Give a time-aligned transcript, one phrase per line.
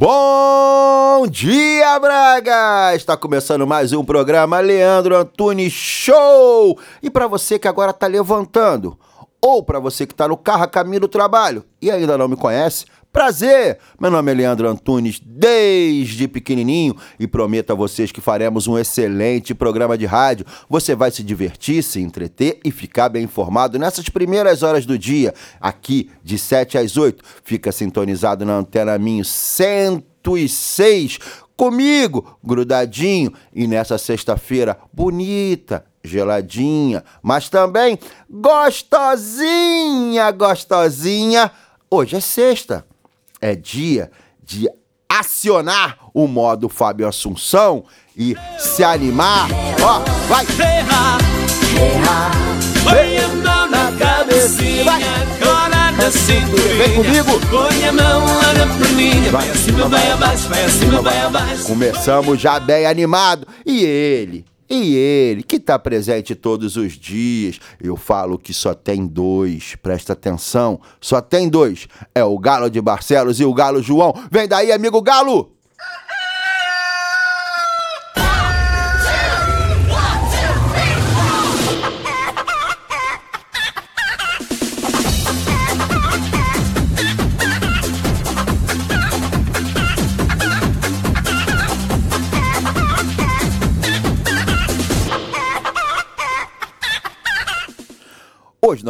[0.00, 2.94] Bom dia, Braga!
[2.94, 6.78] Está começando mais um programa Leandro Antunes Show!
[7.02, 8.96] E para você que agora está levantando,
[9.42, 12.36] ou para você que está no carro a caminho do trabalho e ainda não me
[12.36, 13.78] conhece, prazer!
[14.00, 19.54] Meu nome é Leandro Antunes, desde pequenininho, e prometo a vocês que faremos um excelente
[19.54, 20.46] programa de rádio.
[20.68, 25.34] Você vai se divertir, se entreter e ficar bem informado nessas primeiras horas do dia,
[25.60, 27.22] aqui de 7 às 8.
[27.42, 31.18] Fica sintonizado na Antena Minho 106
[31.56, 37.98] comigo, grudadinho, e nessa sexta-feira bonita, geladinha, mas também
[38.30, 41.50] gostosinha, gostosinha.
[41.90, 42.86] Hoje é sexta,
[43.40, 44.10] é dia
[44.42, 44.68] de
[45.08, 47.84] acionar o modo Fábio Assunção
[48.16, 49.48] e se animar.
[49.82, 50.46] Ó, vai!
[52.84, 54.84] Põe a mão na cabecinha,
[55.42, 56.76] cola na cinturinha.
[56.76, 57.40] Vem comigo.
[57.50, 59.30] Põe a mão lá na perninha.
[59.30, 61.64] Vai acima, vai abaixo, vai acima, vai abaixo.
[61.64, 63.46] Começamos já bem animado.
[63.64, 67.58] E ele, e ele, que está presente todos os dias.
[67.80, 70.80] Eu falo que só tem dois, presta atenção.
[71.00, 71.88] Só tem dois.
[72.14, 74.14] É o Galo de Barcelos e o Galo João.
[74.30, 75.57] Vem daí, amigo Galo!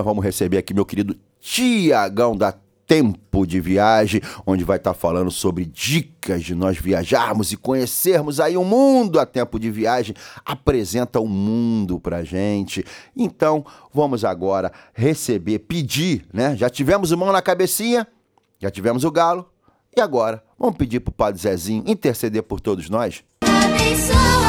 [0.09, 2.55] Vamos receber aqui meu querido Tiagão da
[2.87, 8.57] Tempo de Viagem, onde vai estar falando sobre dicas de nós viajarmos e conhecermos aí
[8.57, 10.17] o mundo a tempo de viagem.
[10.47, 12.83] Apresenta o mundo pra gente.
[13.15, 16.57] Então, vamos agora receber, pedir, né?
[16.57, 18.09] Já tivemos o mão na cabecinha,
[18.59, 19.47] já tivemos o galo,
[19.95, 23.23] e agora vamos pedir pro Padre Zezinho interceder por todos nós?
[23.43, 24.48] Abençoa,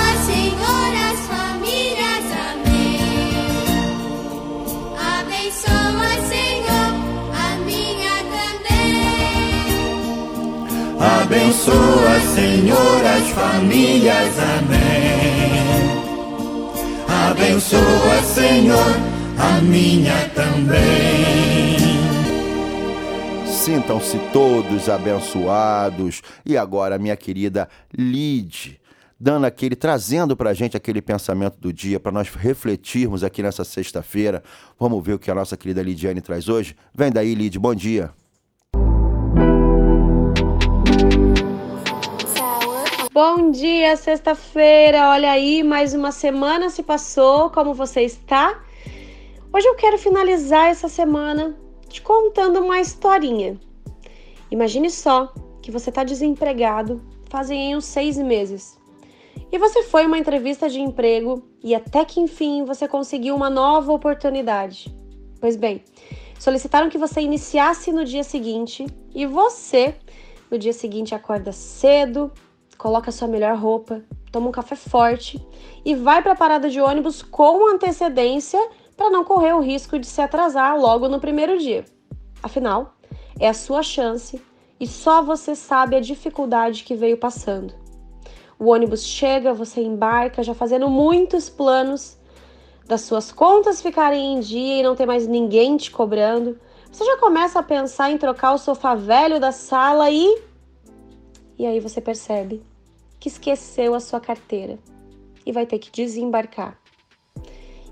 [10.99, 15.69] Abençoa, Senhor, as famílias, amém.
[17.29, 18.95] Abençoa, Senhor,
[19.37, 21.77] a minha também.
[23.47, 26.21] Sintam-se todos abençoados.
[26.45, 28.77] E agora, minha querida Lid,
[29.17, 34.43] dando aquele, trazendo pra gente aquele pensamento do dia, para nós refletirmos aqui nessa sexta-feira.
[34.77, 36.75] Vamos ver o que a nossa querida Lidiane traz hoje?
[36.93, 38.11] Vem daí, Lid, bom dia.
[43.21, 45.09] Bom dia, sexta-feira.
[45.09, 47.49] Olha aí, mais uma semana se passou.
[47.49, 48.63] Como você está?
[49.51, 51.53] Hoje eu quero finalizar essa semana
[51.89, 53.59] te contando uma historinha.
[54.49, 58.79] Imagine só que você está desempregado fazem uns seis meses.
[59.51, 63.91] E você foi uma entrevista de emprego e até que enfim você conseguiu uma nova
[63.91, 64.95] oportunidade.
[65.41, 65.83] Pois bem,
[66.39, 69.93] solicitaram que você iniciasse no dia seguinte e você,
[70.49, 72.31] no dia seguinte, acorda cedo,
[72.79, 74.01] coloca sua melhor roupa,
[74.31, 75.45] toma um café forte
[75.83, 78.57] e vai para a parada de ônibus com antecedência
[78.95, 81.83] para não correr o risco de se atrasar logo no primeiro dia.
[82.41, 82.95] Afinal,
[83.37, 84.41] é a sua chance
[84.79, 87.73] e só você sabe a dificuldade que veio passando.
[88.57, 92.17] O ônibus chega, você embarca, já fazendo muitos planos
[92.87, 96.57] das suas contas ficarem em dia e não ter mais ninguém te cobrando.
[96.89, 100.43] Você já começa a pensar em trocar o sofá velho da sala e.
[101.57, 102.68] E aí você percebe
[103.19, 104.79] que esqueceu a sua carteira
[105.45, 106.79] e vai ter que desembarcar.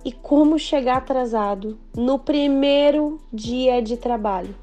[0.06, 4.56] E como chegar atrasado no primeiro dia de trabalho?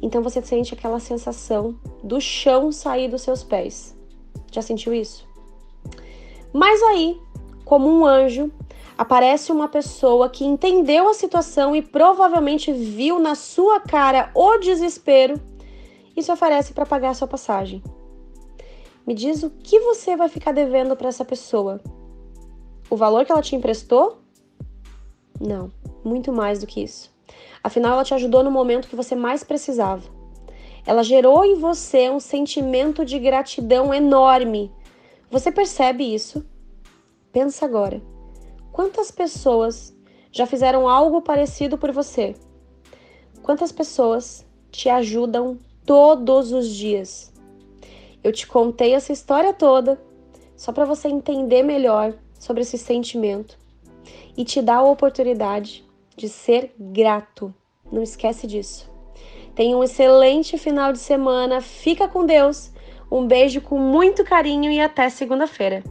[0.00, 3.96] Então você sente aquela sensação do chão sair dos seus pés.
[4.50, 5.28] Já sentiu isso?
[6.52, 7.20] Mas aí,
[7.64, 8.50] como um anjo,
[8.96, 15.40] aparece uma pessoa que entendeu a situação e provavelmente viu na sua cara o desespero
[16.16, 17.82] e se oferece para pagar a sua passagem.
[19.08, 21.80] Me diz o que você vai ficar devendo para essa pessoa?
[22.90, 24.18] O valor que ela te emprestou?
[25.40, 25.72] Não,
[26.04, 27.10] muito mais do que isso.
[27.64, 30.06] Afinal, ela te ajudou no momento que você mais precisava.
[30.84, 34.70] Ela gerou em você um sentimento de gratidão enorme.
[35.30, 36.44] Você percebe isso?
[37.32, 38.02] Pensa agora.
[38.70, 39.96] quantas pessoas
[40.30, 42.34] já fizeram algo parecido por você?
[43.42, 45.56] Quantas pessoas te ajudam
[45.86, 47.37] todos os dias?
[48.22, 50.00] Eu te contei essa história toda
[50.56, 53.56] só para você entender melhor sobre esse sentimento
[54.36, 55.84] e te dar a oportunidade
[56.16, 57.54] de ser grato.
[57.90, 58.90] Não esquece disso.
[59.54, 61.60] Tenha um excelente final de semana.
[61.60, 62.72] Fica com Deus.
[63.10, 65.84] Um beijo com muito carinho e até segunda-feira.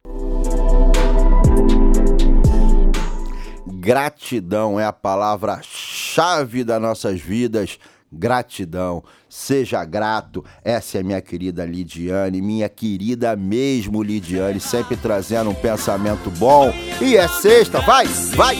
[3.65, 7.79] Gratidão é a palavra-chave das nossas vidas.
[8.11, 9.03] Gratidão.
[9.29, 10.43] Seja grato.
[10.63, 16.73] Essa é minha querida Lidiane, minha querida mesmo Lidiane, sempre trazendo um pensamento bom.
[17.01, 18.05] E é sexta, vai,
[18.35, 18.57] vai.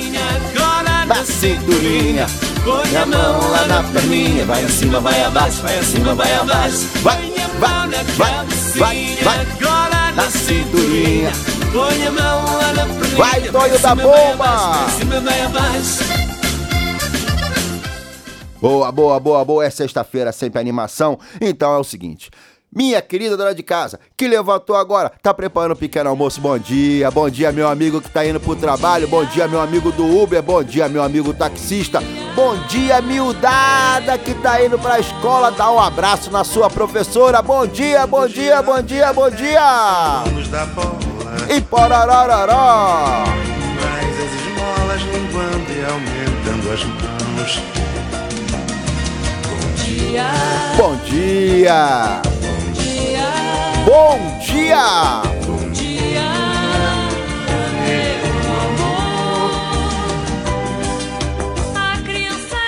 [1.07, 2.25] Na cinturinha,
[2.65, 6.85] põe a mão lá na perninha, vai acima, vai abaixo, vai acima, vai abaixo.
[7.01, 8.45] Vai, vai, vai,
[8.75, 10.13] vai, vai.
[10.13, 11.31] Na cinturinha.
[11.71, 14.35] Põe a mão lá na perninha, Vai, Tonho da bomba!
[14.37, 16.16] vai acima, vai abaixo.
[18.61, 19.65] Boa, boa, boa, boa.
[19.65, 21.19] É sexta-feira, sempre animação.
[21.39, 22.29] Então é o seguinte.
[22.73, 26.41] Minha querida dona de casa, que levantou agora, tá preparando o pequeno almoço.
[26.41, 29.07] Bom dia, bom dia, meu amigo que tá indo pro trabalho.
[29.07, 30.43] Bom dia, meu amigo do Uber.
[30.43, 32.01] Bom dia, meu amigo taxista.
[32.35, 35.49] Bom dia, miudada que tá indo pra escola.
[35.49, 37.41] Dá um abraço na sua professora.
[37.41, 40.23] Bom dia, bom dia, bom dia, bom dia.
[41.49, 43.23] E porararará.
[43.81, 47.77] mas as esmolas linguando e aumentando as mãos.
[50.77, 52.21] Bom dia.
[53.85, 55.21] Bom dia.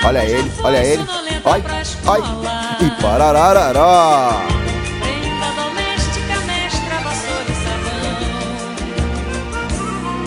[0.04, 1.06] Olha ele, olha ele.
[1.46, 1.64] Ai,
[2.08, 2.22] ai.
[2.82, 4.59] E parararará.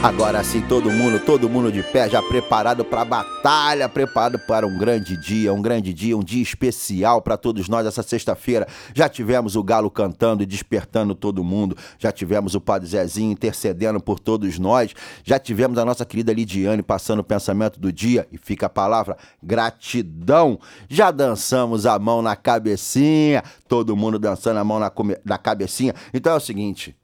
[0.03, 4.67] Agora sim, todo mundo, todo mundo de pé, já preparado para a batalha, preparado para
[4.67, 8.67] um grande dia, um grande dia, um dia especial para todos nós essa sexta-feira.
[8.93, 14.01] Já tivemos o Galo cantando e despertando todo mundo, já tivemos o Padre Zezinho intercedendo
[14.01, 18.37] por todos nós, já tivemos a nossa querida Lidiane passando o pensamento do dia e
[18.37, 20.59] fica a palavra gratidão.
[20.89, 24.91] Já dançamos a mão na cabecinha, todo mundo dançando a mão na,
[25.25, 25.95] na cabecinha.
[26.13, 26.97] Então é o seguinte,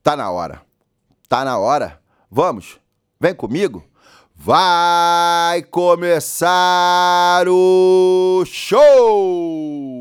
[0.00, 0.62] tá na hora.
[1.28, 2.05] Tá na hora?
[2.30, 2.80] Vamos?
[3.20, 3.84] Vem comigo?
[4.34, 9.95] Vai começar o show!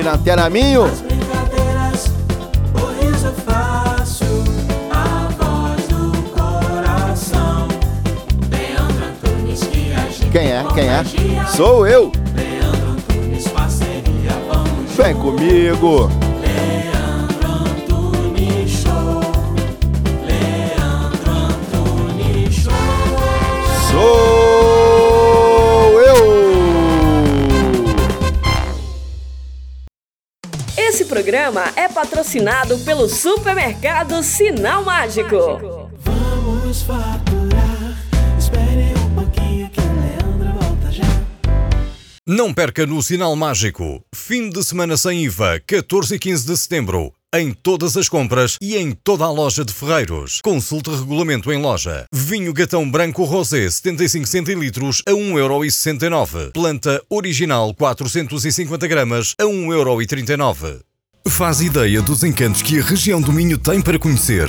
[0.00, 2.06] Aqui na Antena Minho, As brincadeiras,
[2.74, 4.26] o riso fácil,
[4.90, 7.68] a voz do coração.
[8.50, 10.64] Leandro Antunes que agita quem é?
[10.74, 11.46] Quem é?
[11.48, 12.10] Sou eu!
[12.34, 16.19] Leandro Antunes, parceria, vamos Vem comigo!
[31.30, 35.88] Programa é patrocinado pelo supermercado Sinal Mágico.
[36.00, 37.96] Vamos faturar.
[38.36, 41.04] Espere um pouquinho que o Leandro volta já.
[42.26, 44.02] Não perca no Sinal Mágico.
[44.12, 47.12] Fim de semana sem IVA, 14 e 15 de setembro.
[47.32, 50.40] Em todas as compras e em toda a loja de Ferreiros.
[50.42, 52.06] Consulte regulamento em loja.
[52.12, 56.50] Vinho Gatão Branco Rosé 75 centilitros a 1,69€.
[56.52, 60.89] Planta original 450 gramas a 1,39€.
[61.28, 64.48] Faz ideia dos encantos que a região do Minho tem para conhecer.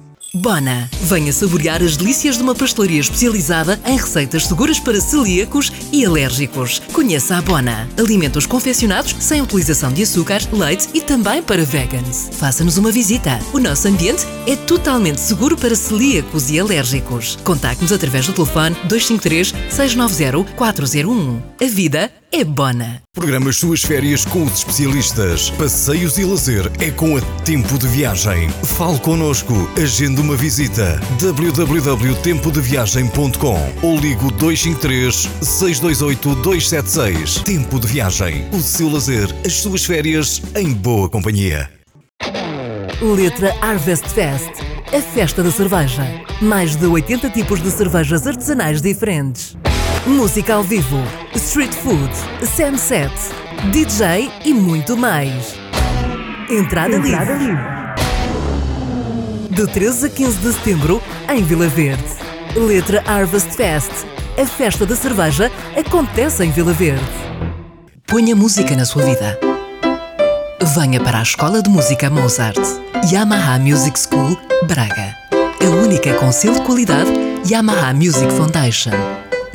[0.33, 0.89] Bona.
[1.01, 6.79] Venha saborear as delícias de uma pastelaria especializada em receitas seguras para celíacos e alérgicos.
[6.93, 7.89] Conheça a Bona.
[7.99, 12.29] Alimentos confeccionados sem utilização de açúcar, leite e também para vegans.
[12.31, 13.39] Faça-nos uma visita.
[13.51, 17.37] O nosso ambiente é totalmente seguro para celíacos e alérgicos.
[17.43, 21.41] Contacte-nos através do telefone 253 690 401.
[21.61, 23.01] A vida é Bona.
[23.13, 25.49] Programa as suas férias com os especialistas.
[25.51, 28.49] Passeios e lazer é com a Tempo de Viagem.
[28.77, 30.99] Fale connosco, agende uma visita.
[31.19, 37.35] www.tempodeviagem.com ou ligo 253 628 276.
[37.43, 38.47] Tempo de Viagem.
[38.51, 41.80] O seu lazer, as suas férias em boa companhia.
[43.01, 44.51] Letra Harvest Fest.
[44.95, 46.03] A festa da cerveja.
[46.39, 49.57] Mais de 80 tipos de cervejas artesanais diferentes.
[50.05, 50.99] Música ao vivo,
[51.33, 52.11] street food,
[52.45, 53.11] sunset,
[53.71, 55.55] DJ e muito mais.
[56.47, 57.57] Entrada, livre.
[59.49, 62.03] De 13 a 15 de setembro, em Vila Verde.
[62.55, 63.91] Letra Harvest Fest.
[64.39, 67.01] A festa da cerveja acontece em Vila Verde.
[68.05, 69.50] Ponha música na sua vida.
[70.63, 72.59] Venha para a Escola de Música Mozart,
[73.11, 74.37] Yamaha Music School,
[74.67, 75.17] Braga.
[75.59, 77.09] A única com selo de qualidade
[77.49, 78.91] Yamaha Music Foundation.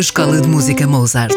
[0.01, 1.33] Escola de Música Mozart,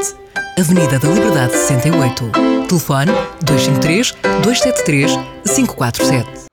[0.58, 2.32] Avenida da Liberdade 68.
[2.68, 3.12] Telefone
[3.44, 5.12] 253 273
[5.46, 6.46] 547.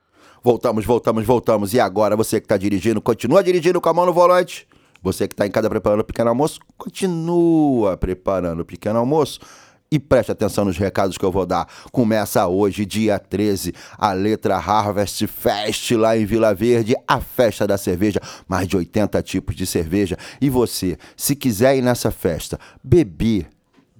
[0.45, 1.73] Voltamos, voltamos, voltamos.
[1.73, 4.69] E agora, você que está dirigindo, continua dirigindo com a mão no volante.
[5.03, 9.41] Você que está em casa preparando o pequeno almoço, continua preparando o pequeno almoço.
[9.91, 11.69] E preste atenção nos recados que eu vou dar.
[11.93, 17.79] Começa hoje, dia 13, a Letra Harvest Fest lá em Vila Verde, a festa da
[17.79, 20.17] cerveja, mais de 80 tipos de cerveja.
[20.41, 23.49] E você, se quiser ir nessa festa, beber,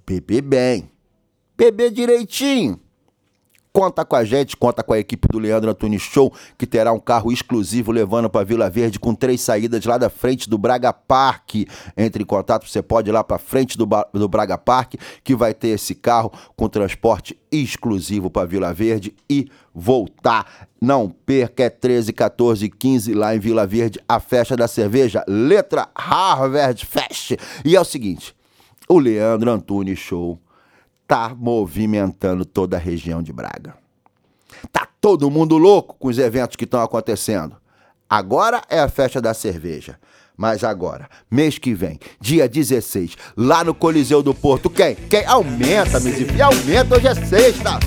[0.05, 0.89] beber bem,
[1.57, 2.86] beber direitinho.
[3.77, 6.99] Conta com a gente, conta com a equipe do Leandro Antunes Show, que terá um
[6.99, 11.67] carro exclusivo levando para Vila Verde com três saídas lá da frente do Braga Park.
[11.95, 15.53] Entre em contato, você pode ir lá para frente do, do Braga Park, que vai
[15.53, 20.67] ter esse carro com transporte exclusivo para Vila Verde e voltar.
[20.81, 25.23] Não perca, é 13, 14 e 15 lá em Vila Verde, a festa da cerveja,
[25.27, 27.35] letra Harvard Fest.
[27.63, 28.35] E é o seguinte,
[28.89, 30.39] o Leandro Antunes Show
[31.07, 33.75] tá movimentando toda a região de Braga.
[34.71, 37.55] Tá todo mundo louco com os eventos que estão acontecendo.
[38.09, 39.97] Agora é a festa da cerveja.
[40.35, 44.93] Mas agora, mês que vem, dia 16, lá no Coliseu do Porto, quem?
[44.93, 45.25] Quem?
[45.25, 47.79] Aumenta, Mizif, aumenta, hoje é sexta.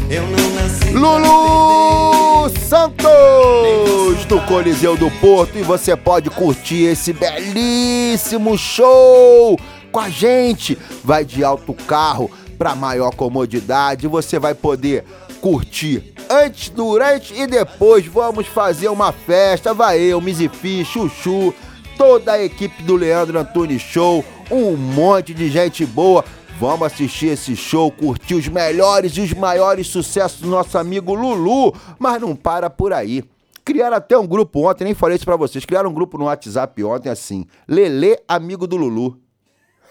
[0.93, 9.57] Lulu Santos, do Coliseu do Porto, e você pode curtir esse belíssimo show
[9.93, 10.77] com a gente.
[11.05, 12.29] Vai de alto carro
[12.61, 15.03] para maior comodidade, você vai poder
[15.41, 18.05] curtir antes, durante e depois.
[18.05, 21.55] Vamos fazer uma festa, vai eu, Mizifi, Chuchu,
[21.97, 26.23] toda a equipe do Leandro Antunes Show, um monte de gente boa.
[26.59, 31.73] Vamos assistir esse show, curtir os melhores e os maiores sucessos do nosso amigo Lulu.
[31.99, 33.25] Mas não para por aí.
[33.65, 35.65] Criaram até um grupo ontem, nem falei isso pra vocês.
[35.65, 39.19] Criaram um grupo no WhatsApp ontem assim: Lele, amigo do Lulu.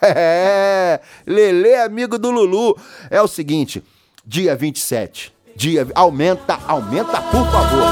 [0.02, 2.78] É, Lele, amigo do Lulu.
[3.10, 3.84] É o seguinte,
[4.26, 5.88] dia 27, dia...
[5.94, 7.90] Aumenta, aumenta, por favor.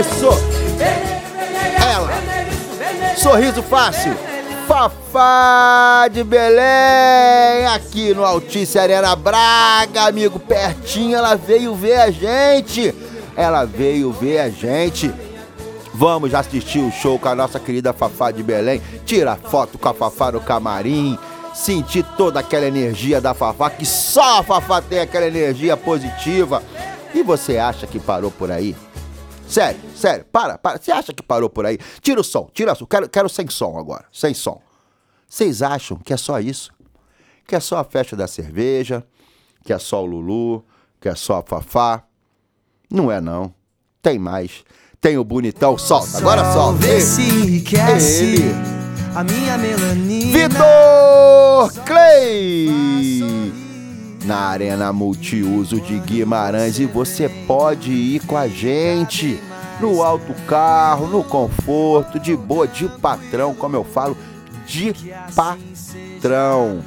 [0.00, 0.28] Isso!
[1.84, 4.14] Ela, sorriso fácil.
[4.66, 12.94] Fafá de Belém, aqui no Altice Arena Braga, amigo, pertinho, ela veio ver a gente.
[13.36, 15.12] Ela veio ver a gente.
[15.94, 18.80] Vamos assistir o show com a nossa querida Fafá de Belém.
[19.04, 21.18] Tira foto com a Fafá no camarim.
[21.54, 26.62] Sentir toda aquela energia da Fafá, que só a Fafá tem aquela energia positiva.
[27.14, 28.74] E você acha que parou por aí?
[29.46, 30.78] Sério, sério, para, para.
[30.78, 31.78] Você acha que parou por aí?
[32.00, 32.86] Tira o som, tira o som.
[32.86, 34.62] Quero, quero sem som agora, sem som.
[35.28, 36.72] Vocês acham que é só isso?
[37.46, 39.04] Que é só a festa da cerveja?
[39.64, 40.64] Que é só o Lulu?
[41.00, 42.02] Que é só a Fafá?
[42.90, 43.54] Não é não.
[44.00, 44.64] Tem mais.
[45.00, 46.78] Tem o bonitão, solta, agora solta.
[46.78, 48.81] Vê se enriquece Ele.
[49.14, 50.48] A minha melanina.
[50.48, 53.52] Vitor Clay!
[54.24, 59.38] Na Arena Multiuso de Guimarães e você pode ir com a gente
[59.80, 64.16] no alto carro, no conforto, de boa, de patrão, como eu falo,
[64.64, 64.94] de
[65.34, 66.82] patrão.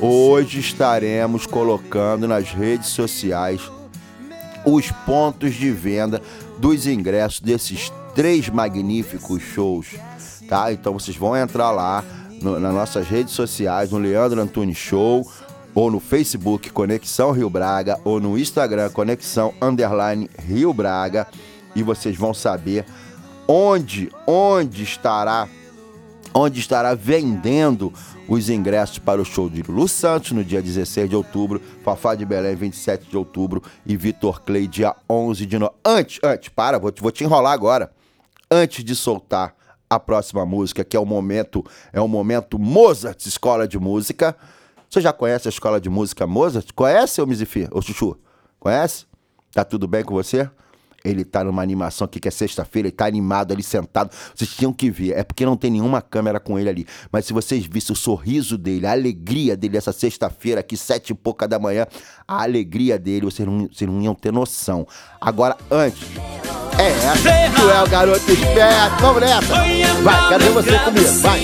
[0.00, 3.60] Hoje estaremos colocando nas redes sociais
[4.64, 6.22] os pontos de venda
[6.58, 9.88] dos ingressos desses três magníficos shows,
[10.52, 10.70] tá?
[10.70, 12.04] Então vocês vão entrar lá
[12.42, 15.26] no- nas nossas redes sociais, no Leandro Antunes Show,
[15.74, 21.26] ou no Facebook Conexão Rio Braga, ou no Instagram Conexão Underline Rio Braga,
[21.74, 22.84] e vocês vão saber
[23.48, 25.48] onde, onde estará,
[26.34, 27.90] onde estará vendendo
[28.28, 32.26] os ingressos para o show de Lulu Santos no dia 16 de outubro, Fafá de
[32.26, 35.78] Belém 27 de outubro e Vitor Clay dia 11 de novembro.
[35.82, 37.90] Antes, antes, para, vou te, vou te enrolar agora.
[38.50, 39.54] Antes de soltar
[39.94, 44.34] a próxima música, que é o momento, é o momento Mozart Escola de Música.
[44.88, 46.70] Você já conhece a Escola de Música Mozart?
[46.74, 47.68] Conhece, ô Mizifi?
[47.70, 48.16] Ô Chuchu?
[48.58, 49.04] Conhece?
[49.52, 50.48] Tá tudo bem com você?
[51.04, 54.10] Ele tá numa animação aqui que é sexta-feira, ele tá animado ali sentado.
[54.34, 56.86] Vocês tinham que ver, é porque não tem nenhuma câmera com ele ali.
[57.10, 61.14] Mas se vocês vissem o sorriso dele, a alegria dele essa sexta-feira aqui, sete e
[61.14, 61.86] pouca da manhã,
[62.26, 64.86] a alegria dele, vocês não, vocês não iam ter noção.
[65.20, 66.61] Agora, antes.
[66.78, 69.54] É essa, tu é o garoto esperto, vamos nessa.
[70.02, 71.40] Vai, quero ver você comigo, vai.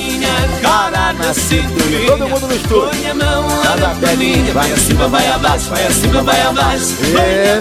[0.62, 2.90] Cara na cinturinha, todo mundo no estúdio.
[2.90, 6.96] Põe a mão lá Cada perninha, vai acima, vai abaixo, vai acima, vai abaixo.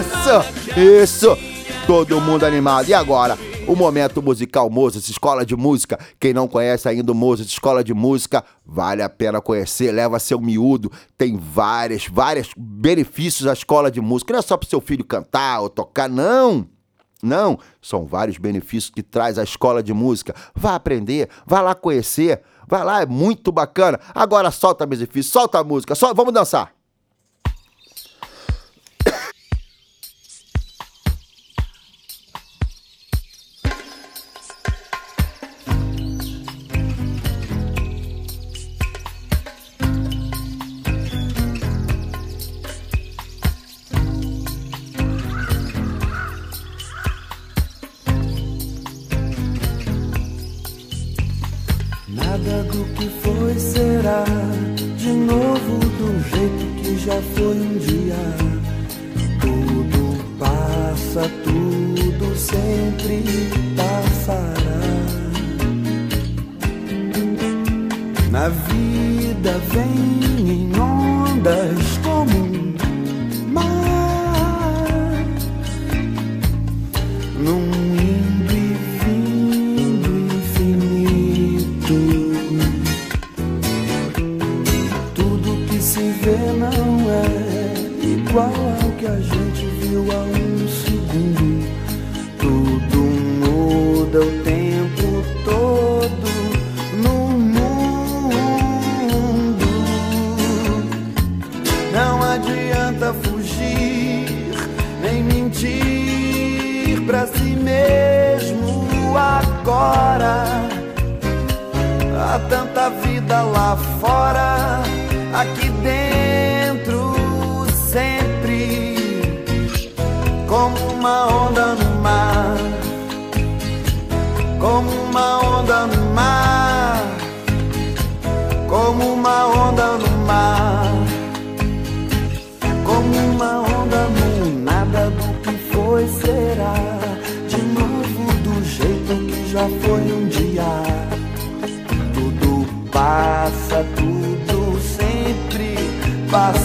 [0.00, 1.38] Isso, isso.
[1.86, 2.88] Todo mundo animado.
[2.88, 3.38] E agora?
[3.66, 5.98] O momento musical Mozart, Escola de Música.
[6.18, 9.92] Quem não conhece ainda o Mozart, Escola de Música, vale a pena conhecer.
[9.92, 10.90] Leva seu miúdo.
[11.18, 14.32] Tem várias, vários benefícios a Escola de Música.
[14.32, 16.66] Não é só para seu filho cantar ou tocar, não.
[17.22, 20.34] Não, são vários benefícios que traz a escola de música.
[20.54, 23.98] Vá aprender, vá lá conhecer, vai lá, é muito bacana.
[24.14, 26.77] Agora solta benefício, solta a música, só vamos dançar.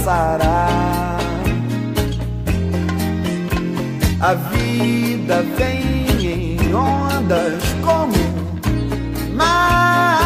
[0.03, 1.17] Passará.
[4.19, 8.13] A vida vem em ondas como
[9.35, 10.22] mar,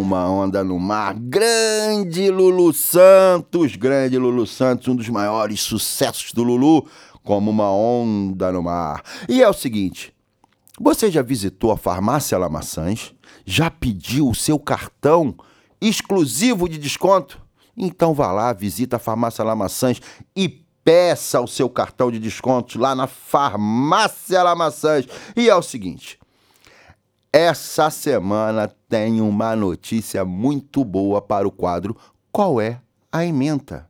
[0.00, 1.14] uma onda no mar.
[1.14, 6.86] Grande Lulu Santos, grande Lulu Santos, um dos maiores sucessos do Lulu,
[7.22, 9.02] como uma onda no mar.
[9.28, 10.12] E é o seguinte,
[10.80, 13.12] você já visitou a farmácia Lamaçãs?
[13.44, 15.34] Já pediu o seu cartão
[15.80, 17.40] exclusivo de desconto?
[17.76, 20.00] Então vá lá, visita a Farmácia Lamaçãs
[20.36, 20.48] e
[20.84, 25.06] peça o seu cartão de desconto lá na Farmácia Lamaçãs.
[25.34, 26.19] E é o seguinte,
[27.32, 31.96] essa semana tem uma notícia muito boa para o quadro
[32.32, 32.80] Qual é
[33.12, 33.88] a ementa?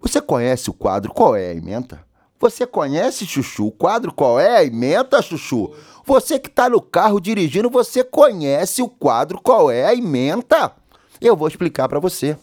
[0.00, 2.04] Você conhece o quadro Qual é a ementa?
[2.40, 5.74] Você conhece, Chuchu, o quadro Qual é a ementa, Chuchu?
[6.04, 10.74] Você que está no carro dirigindo, você conhece o quadro Qual é a ementa?
[11.20, 12.36] Eu vou explicar para você.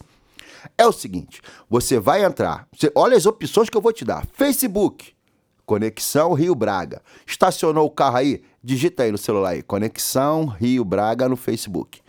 [0.78, 4.26] É o seguinte, você vai entrar, você- olha as opções que eu vou te dar.
[4.32, 5.12] Facebook,
[5.66, 7.02] Conexão Rio Braga.
[7.26, 8.42] Estacionou o carro aí?
[8.62, 12.00] Digita aí no celular aí, Conexão Rio Braga no Facebook.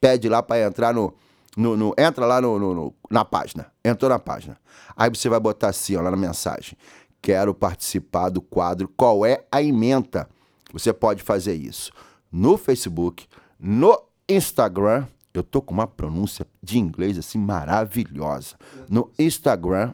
[0.00, 1.12] Pede lá para entrar no,
[1.56, 3.66] no, no- entra lá no, no- na página.
[3.84, 4.56] Entrou na página.
[4.96, 6.76] Aí você vai botar assim, ó, lá na mensagem.
[7.20, 10.28] Quero participar do quadro Qual é a ementa?
[10.72, 11.90] Você pode fazer isso
[12.30, 13.26] no Facebook,
[13.58, 15.06] no Instagram.
[15.34, 18.56] Eu tô com uma pronúncia de inglês assim maravilhosa.
[18.88, 19.92] No Instagram,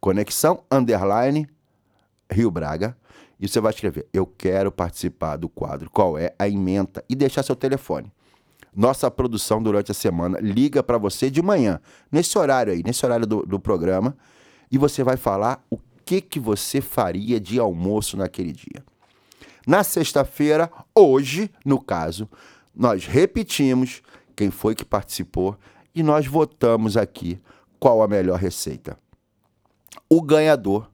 [0.00, 1.48] Conexão Underline
[2.30, 2.96] Rio Braga.
[3.42, 5.90] E você vai escrever: Eu quero participar do quadro.
[5.90, 7.04] Qual é a ementa?
[7.08, 8.12] E deixar seu telefone.
[8.74, 13.26] Nossa produção durante a semana liga para você de manhã, nesse horário aí, nesse horário
[13.26, 14.16] do, do programa,
[14.70, 18.82] e você vai falar o que, que você faria de almoço naquele dia.
[19.66, 22.26] Na sexta-feira, hoje, no caso,
[22.74, 24.00] nós repetimos
[24.34, 25.58] quem foi que participou
[25.94, 27.38] e nós votamos aqui
[27.78, 28.98] qual a melhor receita.
[30.08, 30.88] O ganhador,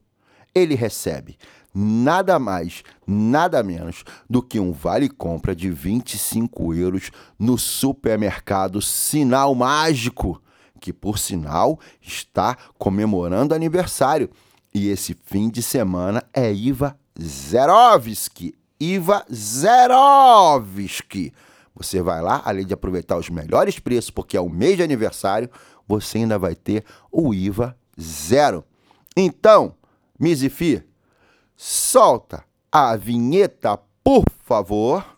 [0.53, 1.39] ele recebe
[1.81, 9.55] nada mais, nada menos do que um vale compra de 25 euros no supermercado Sinal
[9.55, 10.43] Mágico,
[10.81, 14.29] que por sinal está comemorando aniversário.
[14.75, 18.55] E esse fim de semana é IVA Zerovski.
[18.81, 21.33] IVA Zerovski.
[21.77, 25.49] Você vai lá, além de aproveitar os melhores preços, porque é o mês de aniversário,
[25.87, 28.65] você ainda vai ter o IVA zero.
[29.17, 29.75] Então,
[30.19, 30.88] Mizifi,
[31.59, 35.18] solta a vinheta, por favor.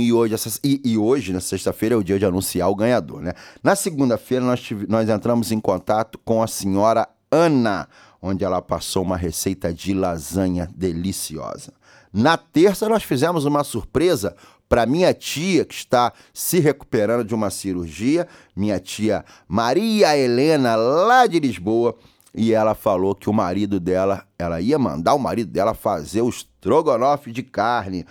[0.00, 3.20] E hoje, essa- e, e hoje, na sexta-feira, é o dia de anunciar o ganhador,
[3.20, 3.32] né?
[3.62, 7.88] Na segunda-feira, nós, nós entramos em contato com a senhora Ana,
[8.20, 11.72] onde ela passou uma receita de lasanha deliciosa.
[12.12, 14.34] Na terça, nós fizemos uma surpresa
[14.68, 21.26] para minha tia, que está se recuperando de uma cirurgia, minha tia Maria Helena, lá
[21.26, 21.96] de Lisboa,
[22.32, 26.28] e ela falou que o marido dela, ela ia mandar o marido dela fazer o
[26.28, 28.06] estrogonofe de carne.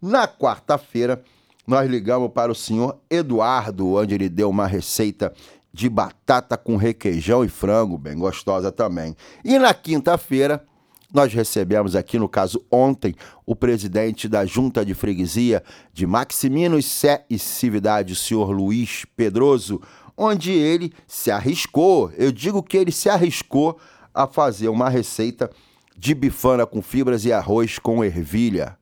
[0.00, 1.22] Na quarta-feira,
[1.66, 5.32] nós ligamos para o senhor Eduardo, onde ele deu uma receita
[5.72, 9.14] de batata com requeijão e frango, bem gostosa também.
[9.44, 10.64] E na quinta-feira,
[11.12, 17.24] nós recebemos aqui, no caso ontem, o presidente da Junta de Freguesia de Maximinos Sé
[17.28, 19.82] e Cividade, o senhor Luiz Pedroso,
[20.16, 23.78] onde ele se arriscou, eu digo que ele se arriscou
[24.14, 25.50] a fazer uma receita
[25.96, 28.76] de bifana com fibras e arroz com ervilha,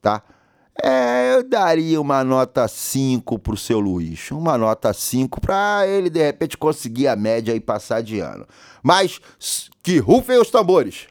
[0.00, 0.22] tá?
[0.80, 4.30] É, eu daria uma nota 5 pro seu Luiz.
[4.30, 8.46] Uma nota 5 pra ele, de repente, conseguir a média e passar de ano.
[8.82, 9.20] Mas
[9.82, 11.08] que rufem os tambores.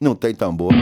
[0.00, 0.72] Não tem tambor.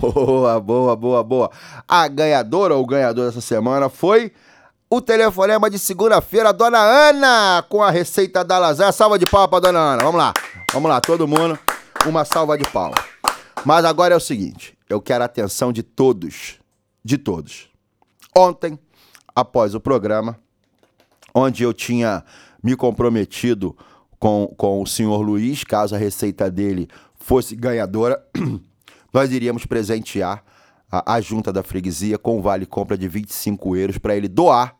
[0.00, 1.50] Boa, boa, boa, boa.
[1.88, 4.32] A ganhadora ou ganhador dessa semana foi
[4.90, 8.92] o telefonema de segunda-feira, dona Ana, com a receita da lasanha.
[8.92, 10.02] Salva de palmas pra dona Ana.
[10.02, 10.34] Vamos lá.
[10.72, 11.58] Vamos lá, todo mundo.
[12.06, 13.02] Uma salva de palmas.
[13.64, 16.58] Mas agora é o seguinte: eu quero a atenção de todos.
[17.02, 17.68] De todos.
[18.36, 18.78] Ontem,
[19.34, 20.38] após o programa,
[21.34, 22.24] onde eu tinha
[22.62, 23.76] me comprometido
[24.18, 26.88] com, com o senhor Luiz, caso a receita dele
[27.18, 28.22] fosse ganhadora,
[29.12, 30.44] nós iríamos presentear
[30.90, 34.76] a, a junta da freguesia com um vale compra de 25 euros para ele doar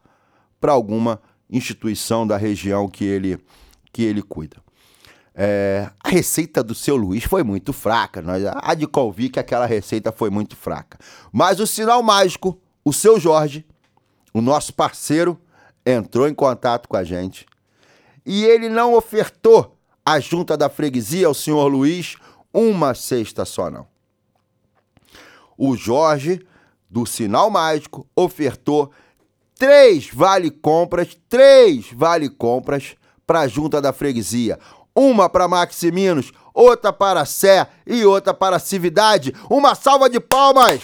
[0.61, 3.39] para alguma instituição da região que ele,
[3.93, 4.64] que ele cuida.
[5.35, 8.23] É, a receita do seu Luiz foi muito fraca.
[8.23, 10.99] Nós, há de que aquela receita foi muito fraca.
[11.33, 13.67] Mas o sinal mágico, o seu Jorge,
[14.33, 15.41] o nosso parceiro,
[15.85, 17.47] entrou em contato com a gente.
[18.25, 22.17] E ele não ofertou à junta da freguesia, ao senhor Luiz,
[22.53, 23.87] uma cesta só, não.
[25.59, 26.47] O Jorge,
[26.89, 28.93] do sinal mágico, ofertou
[29.57, 34.59] três vale-compras, três vale-compras para a junta da freguesia.
[34.95, 39.35] Uma para Maximinos, outra para Sé e outra para Cividade.
[39.51, 40.81] Uma salva de palmas!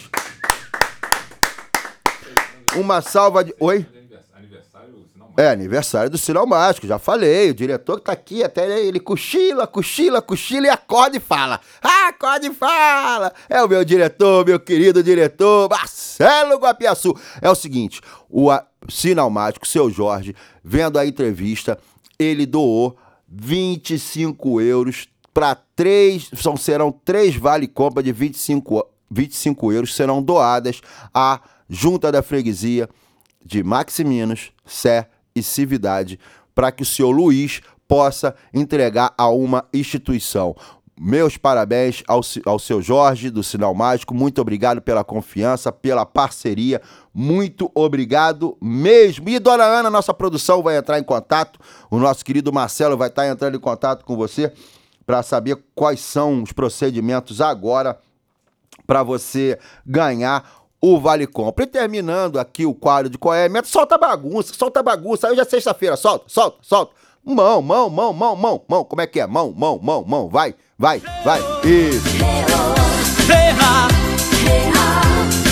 [2.77, 3.55] Uma salva de.
[3.59, 3.87] Oi?
[5.37, 7.51] É, aniversário do Sinal Mágico, já falei.
[7.51, 11.61] O diretor que tá aqui, até ele, cochila, cochila, cochila e acorda e fala.
[11.81, 13.33] Acorda e fala!
[13.49, 17.15] É o meu diretor, meu querido diretor, Marcelo Guapiaçu.
[17.41, 18.51] É o seguinte, o
[18.89, 21.79] Sinal Mágico, seu Jorge, vendo a entrevista,
[22.19, 22.99] ele doou
[23.31, 26.29] 25 euros para três.
[26.35, 30.81] São, serão três vale-compra de 25, 25 euros serão doadas
[31.15, 32.89] à Junta da Freguesia
[33.45, 36.19] de Maximinos, Sé e Cividade
[36.55, 40.55] para que o senhor Luiz possa entregar a uma instituição.
[41.03, 44.13] Meus parabéns ao, ao seu Jorge, do Sinal Mágico.
[44.13, 46.83] Muito obrigado pela confiança, pela parceria.
[47.15, 49.27] Muito obrigado mesmo.
[49.31, 51.59] E Dona Ana, nossa produção, vai entrar em contato.
[51.91, 54.53] O nosso querido Marcelo vai estar entrando em contato com você
[55.07, 57.99] para saber quais são os procedimentos agora
[58.87, 60.45] para você ganhar
[60.83, 61.65] o Vale Compra.
[61.65, 65.29] E terminando aqui o quadro de qual é, meta, solta bagunça, solta bagunça.
[65.29, 66.93] Aí hoje é sexta-feira, solta, solta, solta.
[67.25, 68.85] Mão, mão, mão, mão, mão, mão.
[68.85, 69.27] Como é que é?
[69.27, 70.29] Mão, mão, mão, mão.
[70.29, 71.41] Vai, vai, vai.
[71.63, 72.19] Isso.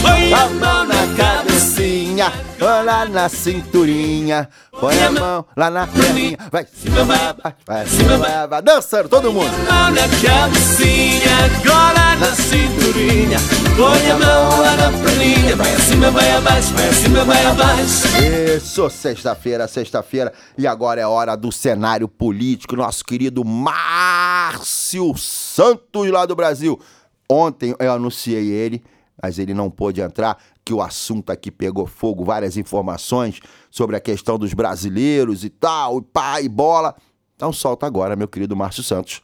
[0.00, 4.48] Põe a mão na cabecinha, lá na cinturinha.
[4.80, 6.38] Põe a mão lá na perninha.
[6.50, 7.34] Vai, cima, vai,
[7.66, 8.62] vai, cima, vai, vai.
[8.62, 9.50] Dançando, todo mundo.
[9.68, 13.38] mão na cabecinha, agora na cinturinha.
[13.76, 18.08] Põe a mão lá na perninha, vai acima, vai abaixo, vai acima, vai abaixo.
[18.56, 20.32] Isso, sexta-feira, sexta-feira.
[20.56, 22.74] E agora é hora do cenário político.
[22.74, 23.44] Nosso querido
[24.48, 26.80] Márcio Santos, lá do Brasil.
[27.28, 28.82] Ontem eu anunciei ele,
[29.22, 34.00] mas ele não pôde entrar, que o assunto aqui pegou fogo, várias informações sobre a
[34.00, 36.96] questão dos brasileiros e tal, e pá, e bola.
[37.36, 39.20] Então solta agora, meu querido Márcio Santos.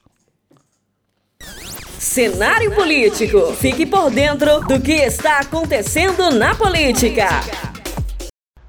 [1.98, 3.54] Cenário político.
[3.54, 7.28] Fique por dentro do que está acontecendo na política.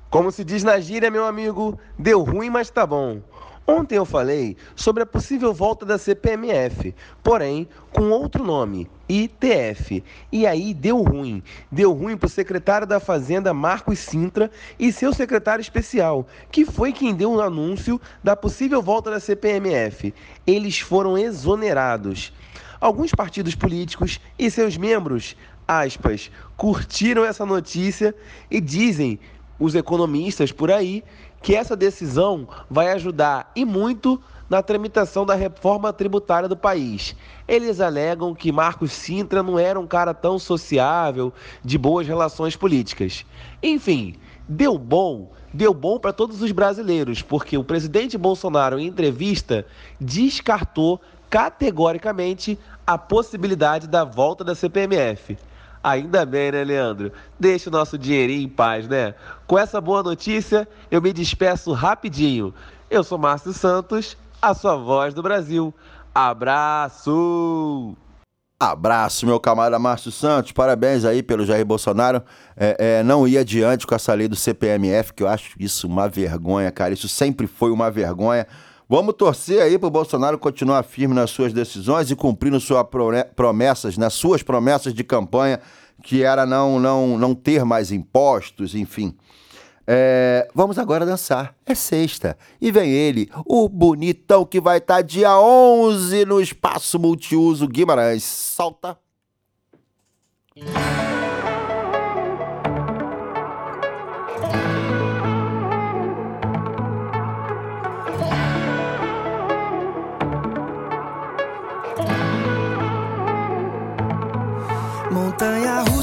[0.09, 3.19] Como se diz na gíria, meu amigo, deu ruim, mas tá bom.
[3.67, 10.03] Ontem eu falei sobre a possível volta da CPMF, porém com outro nome, ITF.
[10.31, 11.41] E aí deu ruim.
[11.71, 16.93] Deu ruim para o secretário da Fazenda, Marcos Sintra, e seu secretário especial, que foi
[16.93, 20.13] quem deu o anúncio da possível volta da CPMF.
[20.45, 22.31] Eles foram exonerados.
[22.79, 25.35] Alguns partidos políticos e seus membros,
[25.67, 28.13] aspas, curtiram essa notícia
[28.51, 29.19] e dizem,
[29.57, 31.03] os economistas por aí,
[31.45, 37.15] que essa decisão vai ajudar e muito na tramitação da reforma tributária do país.
[37.47, 41.31] Eles alegam que Marcos Sintra não era um cara tão sociável,
[41.63, 43.23] de boas relações políticas.
[43.61, 44.15] Enfim,
[44.49, 49.67] deu bom, deu bom para todos os brasileiros, porque o presidente Bolsonaro, em entrevista,
[50.01, 55.37] descartou categoricamente a possibilidade da volta da CPMF.
[55.85, 57.11] Ainda bem, né, Leandro?
[57.39, 59.13] Deixa o nosso dinheirinho em paz, né?
[59.45, 62.51] Com essa boa notícia, eu me despeço rapidinho.
[62.89, 65.71] Eu sou Márcio Santos, a sua voz do Brasil.
[66.11, 67.95] Abraço!
[68.59, 70.51] Abraço, meu camarada Márcio Santos.
[70.53, 72.23] Parabéns aí pelo Jair Bolsonaro.
[72.57, 76.09] É, é, não ir adiante com essa lei do CPMF, que eu acho isso uma
[76.09, 76.95] vergonha, cara.
[76.95, 78.47] Isso sempre foi uma vergonha.
[78.87, 82.85] Vamos torcer aí pro Bolsonaro continuar firme nas suas decisões e cumprindo suas
[83.35, 85.59] promessas, nas suas promessas de campanha,
[86.03, 89.15] que era não, não, não ter mais impostos, enfim.
[89.87, 91.55] É, vamos agora dançar.
[91.65, 92.37] É sexta.
[92.61, 98.23] E vem ele, o bonitão que vai estar dia 11 no Espaço Multiuso Guimarães.
[98.23, 98.97] Solta.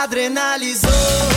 [0.00, 1.31] Adrenalizou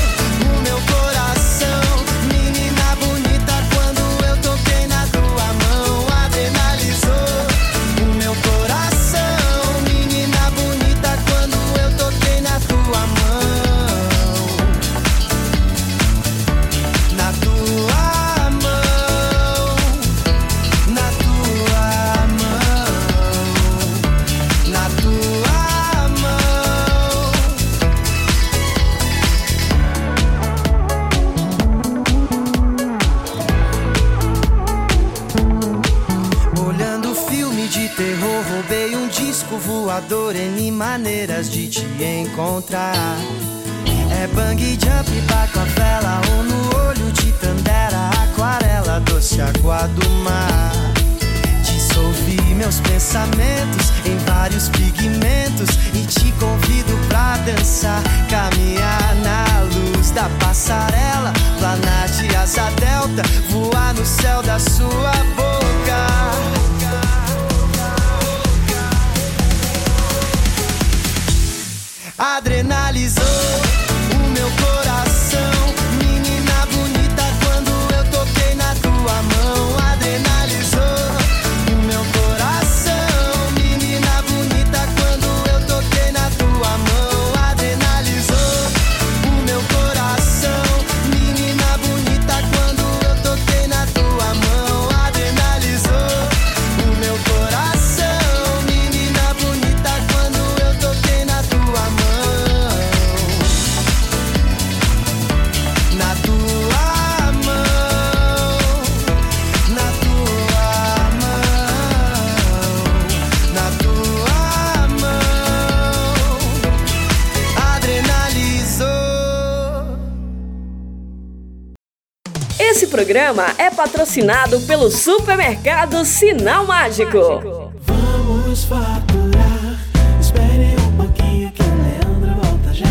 [122.95, 127.73] programa é patrocinado pelo supermercado Sinal Mágico.
[127.81, 129.86] Vamos faturar.
[130.17, 132.86] Espere um pouquinho que o Leandro volta já.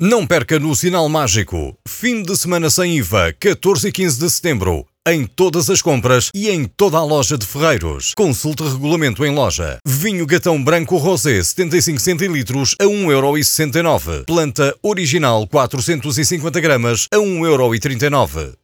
[0.00, 1.76] Não perca no Sinal Mágico.
[1.88, 4.86] Fim de semana sem IVA, 14 e 15 de setembro.
[5.04, 8.14] Em todas as compras e em toda a loja de Ferreiros.
[8.16, 9.78] Consulte regulamento em loja.
[9.84, 14.26] Vinho Gatão Branco Rosé 75 centilitros a 1,69€.
[14.26, 18.54] Planta original 450 gramas a 1,39€.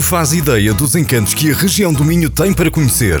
[0.00, 3.20] Faz ideia dos encantos que a região do Minho tem para conhecer.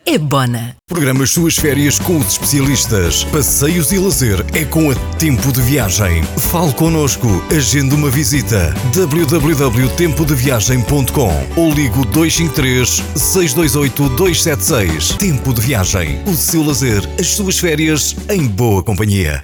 [0.05, 0.75] é Bona.
[0.87, 3.23] Programa as suas férias com os especialistas.
[3.25, 6.23] Passeios e lazer é com a Tempo de Viagem.
[6.37, 7.27] Fale connosco.
[7.55, 8.73] Agende uma visita.
[8.93, 15.09] www.tempodeviagem.com ou ligo 253 628 276.
[15.17, 16.21] Tempo de Viagem.
[16.25, 19.43] O seu lazer, as suas férias em boa companhia.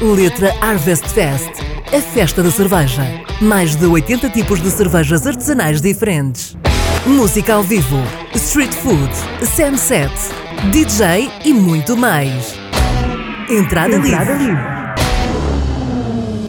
[0.00, 1.50] Letra Harvest Fest.
[1.92, 3.02] A festa da cerveja.
[3.40, 6.56] Mais de 80 tipos de cervejas artesanais diferentes.
[7.06, 7.96] Música ao vivo,
[8.34, 9.10] street food,
[9.46, 10.12] sunset,
[10.70, 12.54] DJ e muito mais.
[13.48, 14.56] Entrada, livre.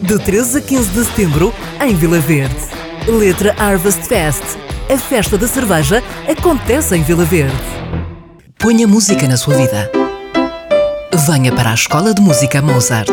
[0.02, 2.56] De 13 a 15 de setembro, em Vila Verde.
[3.06, 4.42] Letra Harvest Fest.
[4.92, 7.56] A festa da cerveja acontece em Vila Verde.
[8.58, 9.90] Ponha música na sua vida.
[11.26, 13.10] Venha para a Escola de Música Mozart.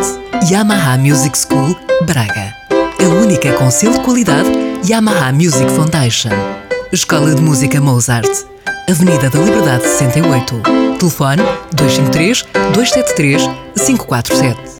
[0.49, 2.53] Yamaha Music School, Braga.
[2.99, 4.49] A única com selo de qualidade
[4.85, 6.66] Yamaha Music Foundation.
[6.91, 8.29] Escola de Música Mozart.
[8.89, 10.61] Avenida da Liberdade 68.
[10.97, 13.41] Telefone 253 273
[13.75, 14.77] 547.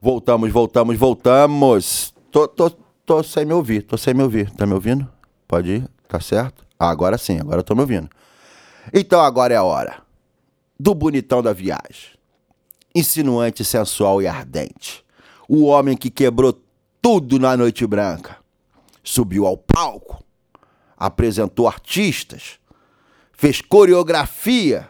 [0.00, 2.14] Voltamos, voltamos, voltamos.
[2.30, 2.70] Tô, tô,
[3.04, 4.50] tô sem me ouvir, tô sem me ouvir.
[4.52, 5.06] Tá me ouvindo?
[5.46, 5.90] Pode ir?
[6.08, 6.64] Tá certo?
[6.78, 8.08] Ah, agora sim, agora tô me ouvindo.
[8.92, 9.96] Então agora é a hora
[10.80, 12.14] do bonitão da viagem.
[12.94, 15.04] Insinuante, sensual e ardente.
[15.46, 16.58] O homem que quebrou
[17.02, 18.38] tudo na Noite Branca.
[19.02, 20.23] Subiu ao palco,
[21.06, 22.58] apresentou artistas,
[23.32, 24.88] fez coreografia.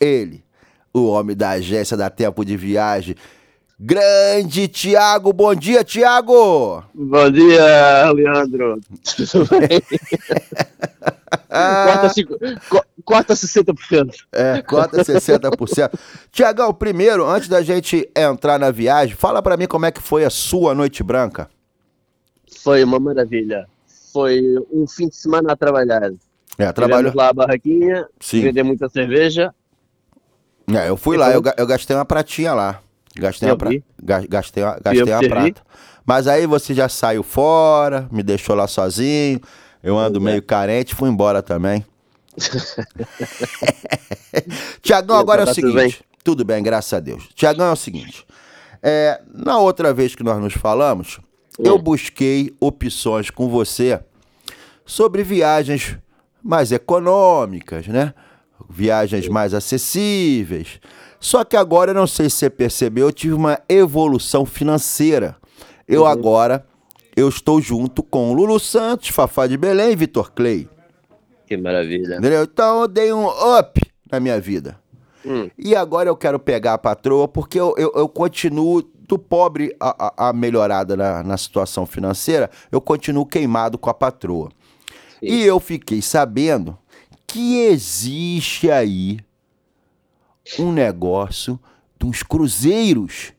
[0.00, 0.44] Ele,
[0.92, 3.14] o homem da agência da Tempo de Viagem,
[3.78, 5.32] grande Tiago.
[5.32, 6.82] Bom dia, Tiago!
[6.92, 8.80] Bom dia, Leandro.
[9.30, 9.80] Tudo bem?
[11.48, 14.14] corta, cinco- co- Cota 60%.
[14.32, 15.98] É, cota 60%.
[16.30, 20.24] Tiagão, primeiro, antes da gente entrar na viagem, fala pra mim como é que foi
[20.24, 21.48] a sua noite branca.
[22.62, 23.66] Foi uma maravilha.
[24.12, 24.40] Foi
[24.72, 26.12] um fim de semana a trabalhar.
[26.58, 27.10] É, trabalhou.
[27.10, 28.42] Tivemos lá a barraquinha, Sim.
[28.42, 29.54] vender muita cerveja.
[30.72, 32.80] É, eu fui lá, eu, ga- eu gastei uma pratinha lá.
[33.16, 33.70] Gastei Eu uma, pra...
[34.02, 35.62] gastei gastei prata.
[36.04, 39.40] Mas aí você já saiu fora, me deixou lá sozinho.
[39.82, 40.22] Eu ando é.
[40.22, 41.84] meio carente, fui embora também.
[44.80, 46.04] Tiagão, agora é o Tá seguinte.
[46.24, 47.28] Tudo bem, graças a Deus.
[47.34, 48.24] Tiagão, é o seguinte.
[48.82, 51.18] é, na outra vez que nós nos falamos,
[51.58, 54.00] eu busquei opções com você
[54.84, 55.98] sobre viagens
[56.42, 58.14] mais econômicas, né?
[58.68, 60.80] Viagens mais acessíveis.
[61.20, 65.36] Só que agora, eu não sei se você percebeu, eu tive uma evolução financeira.
[65.86, 66.66] Eu agora,
[67.14, 70.68] eu estou junto com Lulu Santos, Fafá de Belém e Vitor Clay.
[71.46, 72.16] Que maravilha.
[72.16, 72.42] Entendeu?
[72.44, 73.80] Então eu dei um up
[74.10, 74.80] na minha vida.
[75.24, 75.48] Hum.
[75.56, 78.82] E agora eu quero pegar a patroa, porque eu, eu, eu continuo
[79.12, 84.50] do pobre a, a, melhorada na, na situação financeira, eu continuo queimado com a patroa.
[85.20, 86.78] E eu fiquei sabendo
[87.26, 89.18] que existe aí
[90.58, 91.60] um negócio
[92.00, 93.34] de uns cruzeiros.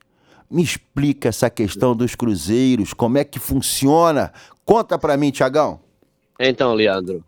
[0.47, 4.31] Me explica essa questão dos cruzeiros, como é que funciona?
[4.63, 5.79] Conta pra mim, Tiagão.
[6.39, 7.25] Então, Leandro,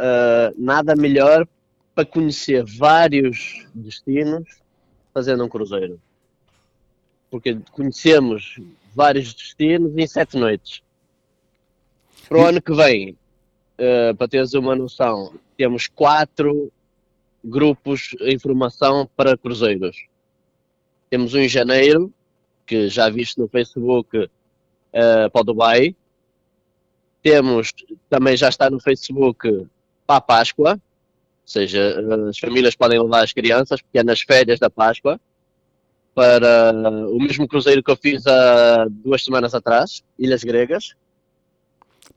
[0.00, 1.46] ah, nada melhor
[1.94, 4.48] para conhecer vários destinos
[5.14, 6.00] fazendo um cruzeiro.
[7.34, 8.60] Porque conhecemos
[8.94, 10.82] vários destinos em sete noites.
[12.28, 13.18] Para o ano que vem,
[13.76, 16.70] ah, para teres uma noção, temos quatro
[17.42, 20.06] grupos em formação para cruzeiros.
[21.10, 22.14] Temos um em janeiro,
[22.64, 24.30] que já viste no Facebook,
[24.92, 25.96] ah, para o Dubai.
[27.20, 27.72] Temos,
[28.08, 29.66] também já está no Facebook
[30.06, 30.80] para a Páscoa, ou
[31.44, 35.20] seja, as famílias podem levar as crianças, porque é nas férias da Páscoa,
[36.14, 36.72] para
[37.10, 40.94] o mesmo cruzeiro que eu fiz há duas semanas atrás, Ilhas Gregas.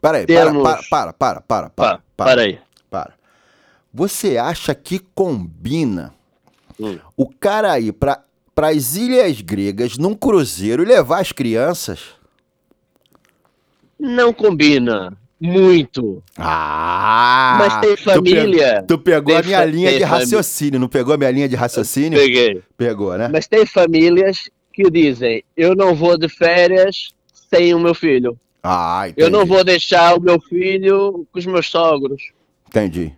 [0.01, 2.29] Peraí, Temos- para, para, para, para, para, para, para.
[2.29, 2.59] Parei.
[2.89, 3.13] para.
[3.93, 6.13] Você acha que combina
[6.79, 6.99] Hum.
[7.15, 8.23] o cara ir para
[8.55, 12.09] as ilhas gregas num cruzeiro e levar as crianças?
[13.99, 16.23] Não combina muito.
[16.37, 17.57] Ah!
[17.59, 18.83] Mas tem tu pe- família.
[18.87, 22.19] Tu, pegou a minha linha de raciocínio, não pegou a minha linha de raciocínio?
[22.19, 22.61] Peguei.
[22.77, 23.29] Pegou, né?
[23.31, 27.09] Mas tem famílias que dizem: eu não vou de férias
[27.49, 28.37] sem o meu filho.
[28.63, 29.21] Ah, entendi.
[29.25, 32.21] Eu não vou deixar o meu filho com os meus sogros.
[32.67, 33.13] Entendi.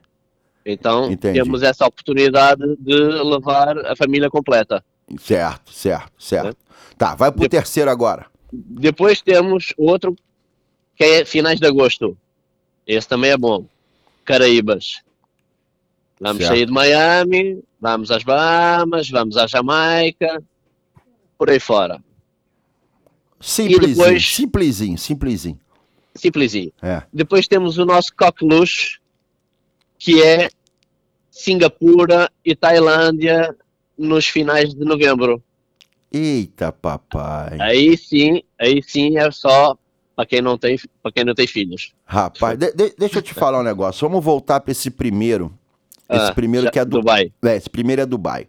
[0.66, 1.40] Então, Entendi.
[1.42, 4.84] temos essa oportunidade de levar a família completa.
[5.20, 6.56] Certo, certo, certo.
[6.98, 8.28] Tá, vai pro terceiro agora.
[8.52, 10.16] Depois temos outro
[11.00, 12.18] que é finais de agosto.
[12.86, 13.66] Esse também é bom.
[14.26, 15.00] Caraíbas.
[16.20, 16.50] Vamos Certo.
[16.54, 20.44] sair de Miami, vamos às Bahamas, vamos à Jamaica,
[21.38, 22.04] por aí fora.
[23.40, 25.60] Simplesinho, depois- simplesinho, simplesinho.
[26.14, 26.74] Simplesinho.
[26.82, 27.04] É.
[27.14, 29.00] Depois temos o nosso coqueluche,
[29.98, 30.50] que é
[31.32, 33.56] Singapura e Tailândia
[33.98, 35.42] nos finais de novembro.
[36.12, 37.58] Eita, papai.
[37.62, 39.78] Aí sim, aí sim é só
[40.20, 41.94] para quem não tem, para quem não tem filhos.
[42.06, 44.06] Rapaz, de- de- deixa eu te falar um negócio.
[44.06, 45.50] Vamos voltar para esse primeiro.
[46.10, 47.32] Esse Ah, primeiro já- que é Du- Dubai.
[47.42, 48.46] É, esse primeiro é Dubai.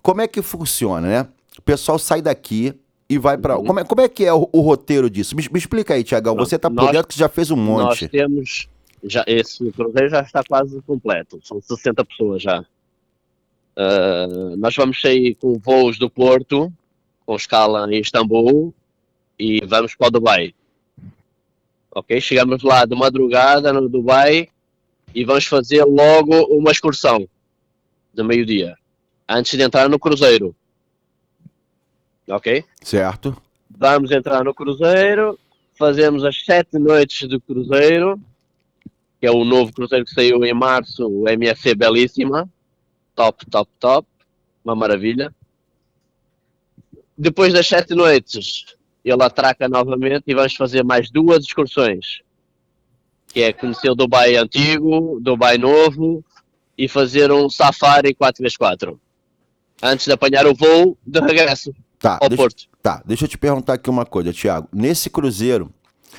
[0.00, 1.28] Como é que funciona, né?
[1.58, 2.72] O pessoal sai daqui
[3.10, 3.56] e vai para.
[3.56, 5.36] Como, é, como é que é o, o roteiro disso?
[5.36, 6.34] Me, me explica aí, Tiagão.
[6.34, 8.08] Você tá por Nós- dentro que já fez um Nós monte.
[8.08, 8.66] temos
[9.04, 12.64] já esse cruzeiro já está quase completo, são 60 pessoas já.
[13.76, 16.72] Ah, nós vamos sair com voos do Porto,
[17.26, 18.72] com escala em Istambul
[19.38, 20.54] e vamos para o Dubai.
[21.96, 22.20] Ok?
[22.20, 24.50] Chegamos lá de madrugada no Dubai
[25.14, 27.26] e vamos fazer logo uma excursão
[28.12, 28.76] de meio-dia,
[29.26, 30.54] antes de entrar no cruzeiro.
[32.28, 32.62] Ok?
[32.82, 33.34] Certo.
[33.70, 35.38] Vamos entrar no cruzeiro,
[35.74, 38.20] fazemos as sete noites do cruzeiro,
[39.18, 42.46] que é o novo cruzeiro que saiu em março, o MSC Belíssima.
[43.14, 44.06] Top, top, top.
[44.62, 45.34] Uma maravilha.
[47.16, 48.75] Depois das sete noites,
[49.10, 52.20] ele atraca novamente e vamos fazer mais duas excursões.
[53.28, 56.24] Que é conhecer o Dubai antigo, Dubai novo
[56.76, 58.98] e fazer um safari 4x4.
[59.82, 62.64] Antes de apanhar o voo de regresso Tá, ao deixa, Porto.
[62.82, 64.68] tá, deixa eu te perguntar aqui uma coisa, Tiago.
[64.72, 65.70] Nesse cruzeiro,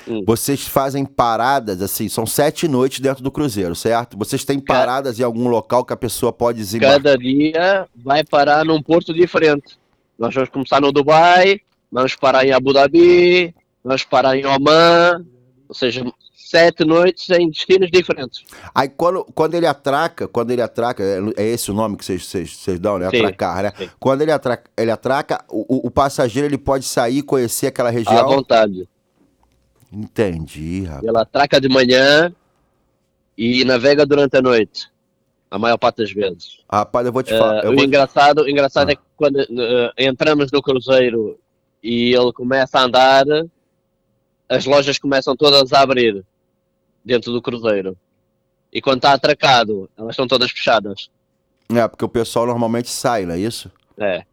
[0.07, 0.23] Hum.
[0.25, 4.17] vocês fazem paradas, assim, são sete noites dentro do cruzeiro, certo?
[4.17, 6.97] Vocês têm paradas em algum local que a pessoa pode desembarcar?
[7.01, 9.77] Cada dia vai parar num porto diferente.
[10.17, 11.59] Nós vamos começar no Dubai,
[11.91, 15.25] vamos parar em Abu Dhabi, vamos parar em Oman,
[15.69, 18.43] Ou seja, sete noites em destinos diferentes.
[18.73, 22.65] Aí quando, quando ele atraca, quando ele atraca, é, é esse o nome que vocês,
[22.79, 23.09] dão, né?
[23.09, 23.73] Sim, Atracar, né?
[23.99, 28.17] Quando ele atraca, ele atraca o, o- passageiro ele pode sair e conhecer aquela região.
[28.17, 28.87] À vontade.
[29.91, 31.03] Entendi, rapaz.
[31.03, 32.33] Ele atraca de manhã
[33.37, 34.89] e navega durante a noite.
[35.49, 36.59] A maior parte das vezes.
[36.69, 37.65] Rapaz, eu vou te Eh, falar.
[37.65, 38.91] o vou- engraçado, o engraçado Ah.
[38.91, 41.39] é que quando eh, entramos no cruzeiro
[41.81, 43.25] e ele começa a andar,
[44.49, 46.25] as lojas começam todas a abrir
[47.03, 47.97] dentro do cruzeiro.
[48.71, 51.09] E quando está atracado, elas estão todas fechadas.
[51.69, 53.71] É, porque o pessoal normalmente sai, não é isso?
[53.97, 54.25] É.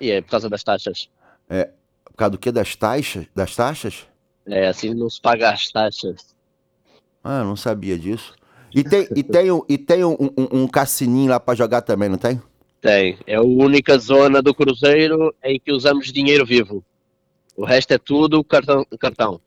[0.00, 1.08] E é por causa das taxas.
[1.48, 1.70] É.
[2.04, 2.52] Por causa do quê?
[2.52, 3.26] Das taxas?
[3.34, 4.06] Das taxas?
[4.46, 6.34] É, assim não se paga as taxas.
[7.22, 8.34] Ah, não sabia disso.
[8.74, 12.08] E tem, e tem, um, e tem um, um, um cassininho lá pra jogar também,
[12.08, 12.40] não tem?
[12.80, 13.18] Tem.
[13.26, 16.84] É a única zona do cruzeiro em que usamos dinheiro vivo.
[17.56, 18.86] O resto é tudo cartão.
[18.98, 19.40] cartão.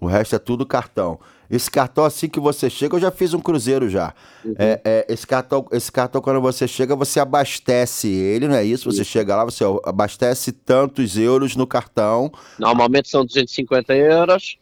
[0.00, 1.18] O resto é tudo cartão.
[1.50, 4.12] Esse cartão, assim que você chega, eu já fiz um cruzeiro já.
[4.58, 8.90] É, é, esse, cartão, esse cartão, quando você chega, você abastece ele, não é isso?
[8.90, 12.32] Você chega lá, você abastece tantos euros no cartão.
[12.58, 14.58] Normalmente são 250 euros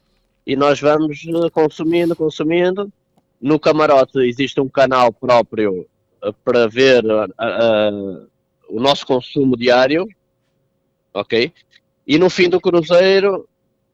[0.46, 2.92] e nós vamos eh, consumindo, consumindo.
[3.40, 5.86] No camarote existe um canal próprio
[6.44, 8.26] para ver ah, ah,
[8.68, 10.06] o nosso consumo diário,
[11.12, 11.52] ok?
[12.06, 13.48] E no fim do cruzeiro,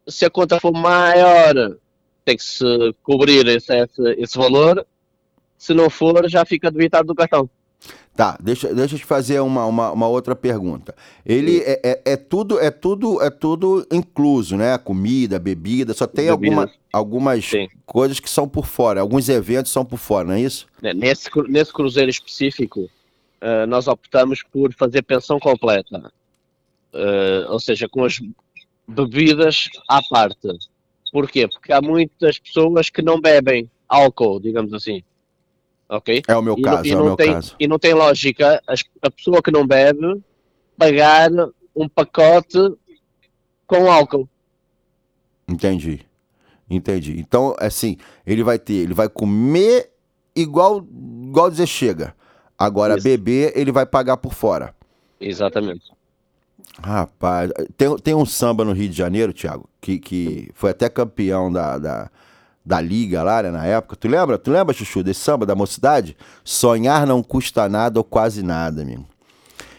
[0.06, 1.76] se a conta for maior,
[2.24, 2.64] tem que se
[3.02, 4.86] cobrir esse, esse, esse valor.
[5.56, 7.48] Se não for, já fica debitado do cartão.
[8.14, 10.94] Tá, deixa, deixa eu te fazer uma, uma, uma outra pergunta.
[11.24, 14.76] Ele é, é, é tudo é tudo é tudo incluso, né?
[14.76, 16.58] Comida, bebida, só tem Bebidas.
[16.58, 17.50] alguma, algumas
[17.86, 20.66] coisas que são por fora, alguns eventos são por fora, não é isso?
[20.82, 22.88] né, Nesse, nesse cruzeiro específico,
[23.40, 26.12] eh, nós optamos por fazer pensão completa.
[26.92, 28.18] Eh, ou seja, com as
[28.86, 30.48] bebidas à parte.
[31.12, 31.46] Porquê?
[31.48, 35.02] Porque há muitas pessoas que não bebem álcool, digamos assim.
[35.88, 36.22] Ok?
[36.28, 37.56] É o meu E caso, não, e é o não meu tem, caso.
[37.58, 40.20] E não tem lógica as- a pessoa que não bebe
[40.76, 41.30] pagar
[41.74, 42.58] um pacote
[43.66, 44.28] com álcool.
[45.48, 46.06] Entendi.
[46.70, 47.18] Entendi.
[47.18, 49.90] Então, assim, ele vai ter, ele vai comer
[50.34, 50.86] igual
[51.26, 52.14] igual dizer chega.
[52.56, 54.74] Agora beber, ele vai pagar por fora.
[55.20, 55.90] Exatamente.
[56.82, 61.52] Rapaz, tem, tem um samba no Rio de Janeiro, Thiago, que, que foi até campeão
[61.52, 62.10] da, da,
[62.64, 63.96] da liga lá, né, na época.
[63.96, 64.38] Tu lembra?
[64.38, 66.16] Tu lembra, Chuchu, desse samba da mocidade?
[66.44, 69.06] Sonhar não custa nada ou quase nada, amigo.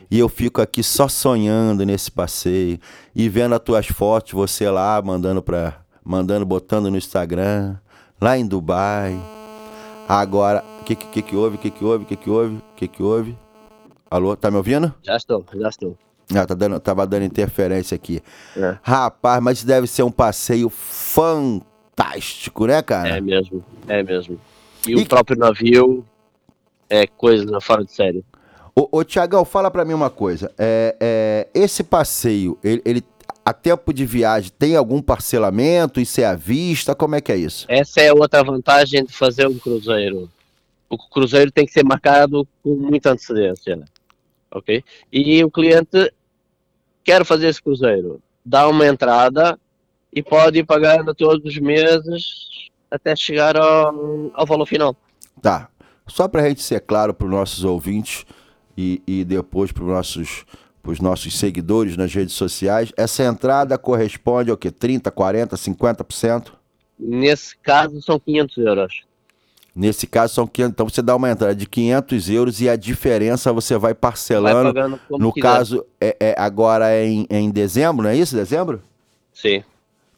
[0.09, 2.77] E eu fico aqui só sonhando nesse passeio
[3.15, 5.80] e vendo as tuas fotos, você lá mandando pra.
[6.03, 7.75] Mandando, botando no Instagram,
[8.19, 9.19] lá em Dubai.
[10.07, 11.55] Agora, o que, que que houve?
[11.55, 12.03] O que que houve?
[12.03, 12.55] O que que houve?
[12.55, 13.37] O que que houve?
[14.09, 14.93] Alô, tá me ouvindo?
[15.03, 15.97] Já estou, já estou.
[16.35, 18.21] Ah, tá dando, tava dando interferência aqui.
[18.55, 18.77] É.
[18.81, 23.17] Rapaz, mas isso deve ser um passeio fantástico, né, cara?
[23.17, 24.39] É mesmo, é mesmo.
[24.87, 26.05] E, o próprio navio
[26.89, 28.25] é coisa fora de série.
[28.75, 30.51] Ô, ô Tiagão, fala pra mim uma coisa.
[30.57, 33.03] É, é, esse passeio, ele, ele,
[33.45, 35.99] a tempo de viagem, tem algum parcelamento?
[35.99, 36.93] Isso é à vista?
[36.93, 37.65] Como é que é isso?
[37.67, 40.29] Essa é outra vantagem de fazer um cruzeiro.
[40.89, 43.85] O cruzeiro tem que ser marcado com muita antecedência, né?
[44.51, 44.83] ok?
[45.11, 46.13] E o cliente
[47.03, 49.57] quer fazer esse cruzeiro, dá uma entrada
[50.13, 54.95] e pode ir pagando todos os meses até chegar ao, ao valor final.
[55.41, 55.69] Tá.
[56.05, 58.25] Só pra gente ser claro pros nossos ouvintes
[58.77, 60.45] e, e depois pros nossos,
[60.81, 64.71] pros nossos seguidores nas redes sociais, essa entrada corresponde ao quê?
[64.71, 66.51] 30, 40, 50%?
[66.99, 69.03] Nesse caso são 500 euros.
[69.73, 73.53] Nesse caso são 500, então você dá uma entrada de 500 euros e a diferença
[73.53, 74.73] você vai parcelando.
[74.73, 75.41] Vai no quiser.
[75.41, 78.35] caso, é, é agora é em, é em dezembro, não é isso?
[78.35, 78.81] Dezembro?
[79.33, 79.63] Sim.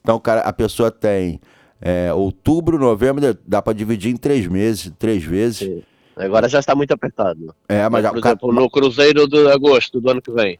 [0.01, 1.39] Então, cara, a pessoa tem
[1.79, 5.83] é, outubro, novembro, dá pra dividir em três meses, três vezes.
[6.15, 7.55] Agora já está muito apertado.
[7.67, 10.59] É, mas já- por cara- exemplo, no cruzeiro de agosto do ano que vem,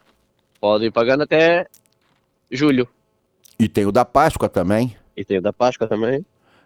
[0.60, 1.68] pode ir pagando até
[2.52, 2.88] julho.
[3.60, 4.96] E tem o da Páscoa também.
[5.16, 6.26] E tem o da Páscoa também.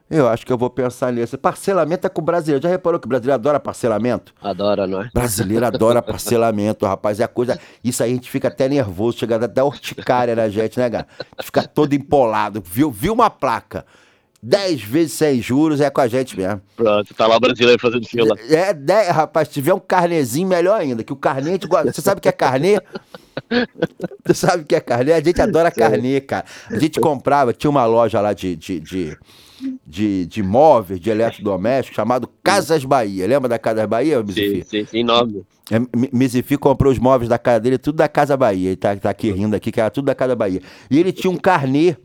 [0.09, 1.37] Eu acho que eu vou pensar nisso.
[1.37, 2.63] Parcelamento é com o brasileiro.
[2.63, 4.33] Já reparou que o brasileiro adora parcelamento?
[4.41, 5.09] Adora, não é?
[5.13, 7.19] Brasileiro adora parcelamento, rapaz.
[7.19, 7.59] É a coisa.
[7.83, 11.07] Isso aí a gente fica até nervoso, chega até urticária na gente, né, cara?
[11.19, 12.63] A gente fica todo empolado.
[12.65, 13.85] Viu, viu uma placa?
[14.41, 16.61] 10 vezes sem juros é com a gente mesmo.
[16.75, 18.35] Pronto, tá lá o brasileiro fazendo fila.
[18.49, 21.03] É, 10, rapaz, se tiver um carnezinho, melhor ainda.
[21.03, 22.79] Que o carnê, gosta- você sabe o que é carnê?
[24.25, 25.13] Você sabe o que é carnê?
[25.13, 26.45] A gente adora carnê, cara.
[26.69, 29.17] A gente comprava, tinha uma loja lá de, de, de,
[29.85, 33.27] de, de móveis, de eletrodomésticos, chamado Casas Bahia.
[33.27, 34.65] Lembra da Casas Bahia, Mizifi?
[34.69, 35.43] Sim, sim, enorme.
[35.71, 38.69] É, Mi- Mizifi comprou os móveis da casa dele, tudo da Casa Bahia.
[38.69, 40.61] Ele tá, tá aqui rindo aqui, que era tudo da Casa Bahia.
[40.89, 41.95] E ele tinha um carnê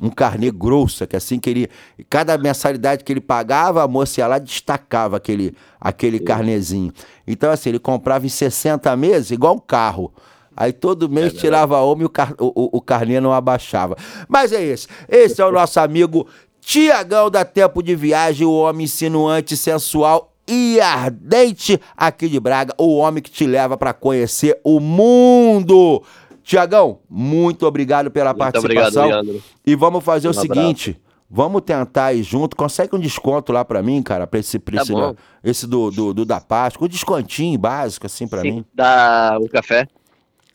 [0.00, 1.68] Um carnê grosso, que assim que ele.
[2.08, 6.92] Cada mensalidade que ele pagava, a moça ia lá destacava aquele, aquele carnezinho.
[7.26, 10.12] Então, assim, ele comprava em 60 meses, igual um carro.
[10.56, 13.96] Aí todo mês tirava uma e o, car o, o- o carnê não abaixava.
[14.28, 14.86] Mas é esse.
[15.08, 16.26] Esse é o nosso amigo
[16.60, 22.96] Tiagão da Tempo de Viagem, o homem insinuante, sensual e ardente aqui de Braga, o
[22.96, 26.02] homem que te leva para conhecer o mundo.
[26.42, 29.08] Tiagão, muito obrigado pela Muito obrigado, participação.
[29.08, 29.42] Leandro.
[29.66, 30.54] e vamos fazer o Um abraço.
[30.60, 31.00] seguinte.
[31.34, 32.54] Vamos tentar ir junto.
[32.54, 34.26] Consegue um desconto lá pra mim, cara?
[34.26, 35.14] Pra esse, pra Tá esse, bom.
[35.42, 36.84] esse do, do, do da Páscoa.
[36.84, 38.62] Um descontinho básico, assim, pra mim.
[38.74, 39.88] Dá o café?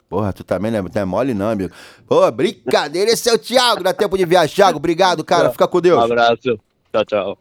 [0.08, 1.74] Porra, tu também não é, não é mole, não, amigo.
[2.08, 3.10] Pô, brincadeira.
[3.10, 4.54] Esse é o Thiago, dá tempo de viajar.
[4.54, 5.50] Thiago, obrigado, cara.
[5.50, 6.00] Fica com Deus.
[6.00, 6.60] Um abraço.
[6.94, 7.38] Tchau, tchau.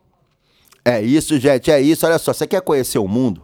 [0.83, 2.07] É isso, gente, é isso.
[2.07, 3.43] Olha só, você quer conhecer o mundo?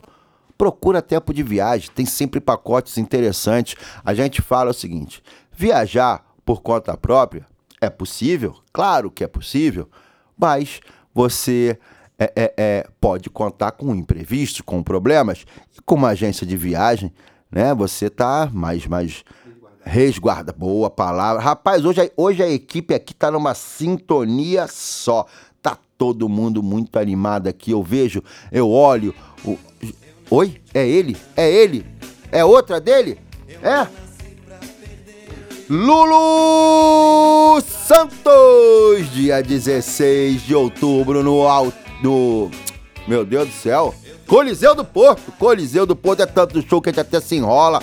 [0.62, 3.74] Procura tempo de viagem, tem sempre pacotes interessantes.
[4.04, 7.44] A gente fala o seguinte: viajar por conta própria
[7.80, 8.54] é possível?
[8.72, 9.88] Claro que é possível,
[10.38, 10.78] mas
[11.12, 11.76] você
[12.16, 15.44] é, é, é, pode contar com imprevistos, com problemas,
[15.76, 17.12] e com uma agência de viagem,
[17.50, 17.74] né?
[17.74, 19.24] Você tá mais, mais
[19.84, 20.52] resguarda.
[20.52, 21.42] Boa palavra.
[21.42, 25.26] Rapaz, hoje, hoje a equipe aqui tá numa sintonia só.
[25.60, 27.72] Tá todo mundo muito animado aqui.
[27.72, 29.12] Eu vejo, eu olho.
[29.44, 29.58] o-
[30.34, 30.62] Oi?
[30.72, 31.14] É ele?
[31.36, 31.84] É ele?
[32.30, 33.18] É outra dele?
[33.62, 33.86] É?
[35.68, 41.76] Lulu Santos, dia 16 de outubro no alto.
[42.02, 42.50] No...
[43.06, 43.94] Meu Deus do céu.
[44.26, 45.30] Coliseu do Porto.
[45.32, 47.82] Coliseu do Porto é tanto show que a gente até se enrola.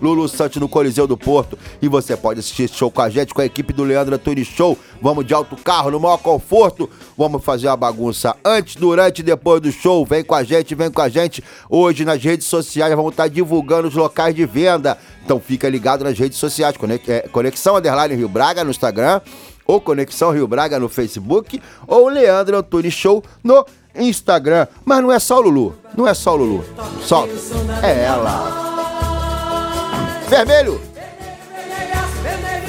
[0.00, 1.58] Lulu Santos no Coliseu do Porto.
[1.80, 4.46] E você pode assistir esse show com a gente, com a equipe do Leandro Antunes
[4.46, 4.78] Show.
[5.00, 6.88] Vamos de alto carro, no maior conforto.
[7.16, 10.04] Vamos fazer uma bagunça antes, durante e depois do show.
[10.04, 11.42] Vem com a gente, vem com a gente.
[11.68, 14.98] Hoje nas redes sociais vamos estar divulgando os locais de venda.
[15.24, 16.74] Então fica ligado nas redes sociais.
[17.06, 19.20] É, Conexão Underline Rio Braga no Instagram.
[19.66, 21.60] Ou Conexão Rio Braga no Facebook.
[21.86, 24.66] Ou Leandro Antunes Show no Instagram.
[24.84, 25.76] Mas não é só o Lulu.
[25.96, 26.64] Não é só o Lulu.
[27.02, 27.26] Só.
[27.82, 28.87] É ela.
[30.28, 30.80] Vermelho.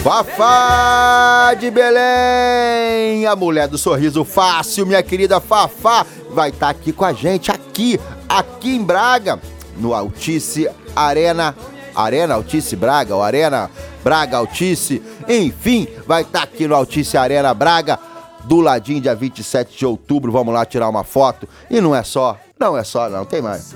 [0.01, 7.03] Fafá de Belém, a mulher do sorriso fácil, minha querida Fafá, vai estar aqui com
[7.03, 7.99] a gente, aqui,
[8.29, 9.37] aqui em Braga,
[9.75, 11.53] no Altice Arena,
[11.93, 13.69] Arena Altice Braga, ou Arena
[14.01, 17.99] Braga Altice, enfim, vai estar aqui no Altice Arena Braga,
[18.45, 22.37] do ladinho, dia 27 de outubro, vamos lá tirar uma foto, e não é só,
[22.57, 23.75] não é só, não, tem mais,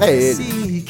[0.00, 0.82] é ele.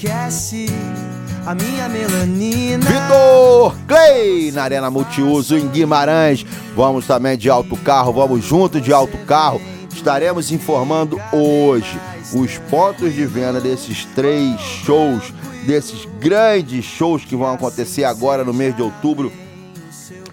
[1.48, 2.84] A minha melanina.
[2.84, 6.44] Vitor Clay na Arena Multiuso em Guimarães.
[6.76, 9.58] Vamos também de alto carro, vamos junto de alto carro.
[9.90, 11.98] Estaremos informando hoje
[12.34, 15.32] os pontos de venda desses três shows,
[15.66, 19.32] desses grandes shows que vão acontecer agora no mês de outubro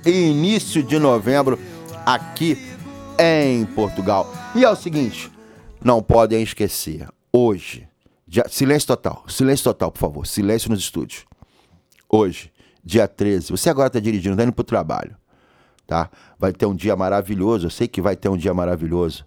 [0.05, 1.57] e início de novembro
[2.05, 2.61] aqui
[3.17, 4.29] em Portugal.
[4.53, 5.31] E é o seguinte,
[5.81, 7.84] não podem esquecer, hoje,
[8.27, 11.25] dia- silêncio total, silêncio total, por favor, silêncio nos estúdios.
[12.09, 12.51] Hoje,
[12.83, 15.15] dia 13, você agora está dirigindo, tá indo pro trabalho,
[15.87, 16.09] tá?
[16.37, 19.25] Vai ter um dia maravilhoso, eu sei que vai ter um dia maravilhoso.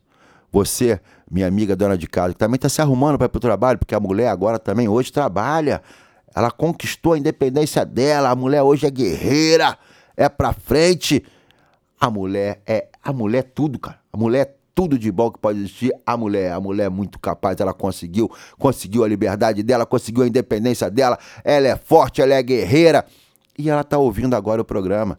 [0.51, 0.99] Você,
[1.31, 3.95] minha amiga dona de casa, que também está se arrumando para ir pro trabalho, porque
[3.95, 5.83] a mulher agora também hoje trabalha.
[6.35, 9.77] Ela conquistou a independência dela, a mulher hoje é guerreira,
[10.17, 11.23] é pra frente.
[12.01, 13.99] A mulher é, a mulher é tudo, cara.
[14.13, 15.93] A mulher é tudo de bom que pode existir.
[16.07, 20.29] A mulher, a mulher é muito capaz, ela conseguiu, conseguiu a liberdade dela, conseguiu a
[20.29, 21.19] independência dela.
[21.43, 23.05] Ela é forte, ela é guerreira.
[23.59, 25.19] E ela tá ouvindo agora o programa.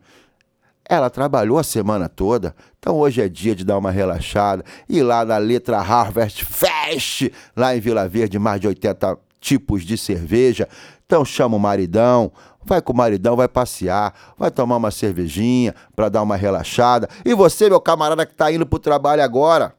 [0.87, 4.63] Ela trabalhou a semana toda, então hoje é dia de dar uma relaxada.
[4.87, 9.97] Ir lá na Letra Harvest Fest, lá em Vila Verde, mais de 80 tipos de
[9.97, 10.69] cerveja.
[11.05, 12.31] Então chama o maridão,
[12.65, 17.07] vai com o maridão, vai passear, vai tomar uma cervejinha para dar uma relaxada.
[17.25, 19.73] E você, meu camarada que tá indo pro trabalho agora,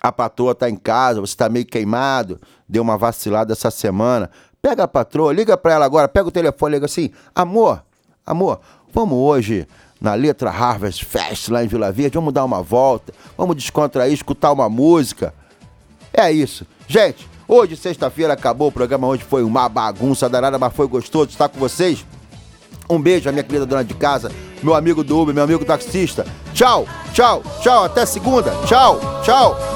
[0.00, 4.30] a patroa tá em casa, você tá meio queimado, deu uma vacilada essa semana.
[4.62, 7.84] Pega a patroa, liga pra ela agora, pega o telefone, liga assim: amor,
[8.26, 8.60] amor,
[8.92, 9.66] vamos hoje
[10.00, 14.52] na Letra Harvest Fest lá em Vila Verde, vamos dar uma volta, vamos descontrair, escutar
[14.52, 15.34] uma música.
[16.12, 16.66] É isso.
[16.88, 19.08] Gente, hoje, sexta-feira, acabou o programa.
[19.08, 22.06] Hoje foi uma bagunça danada, mas foi gostoso estar com vocês.
[22.88, 24.32] Um beijo à minha querida dona de casa,
[24.62, 26.26] meu amigo do Uber, meu amigo taxista.
[26.54, 27.84] Tchau, tchau, tchau.
[27.84, 28.50] Até segunda.
[28.66, 29.69] Tchau, tchau.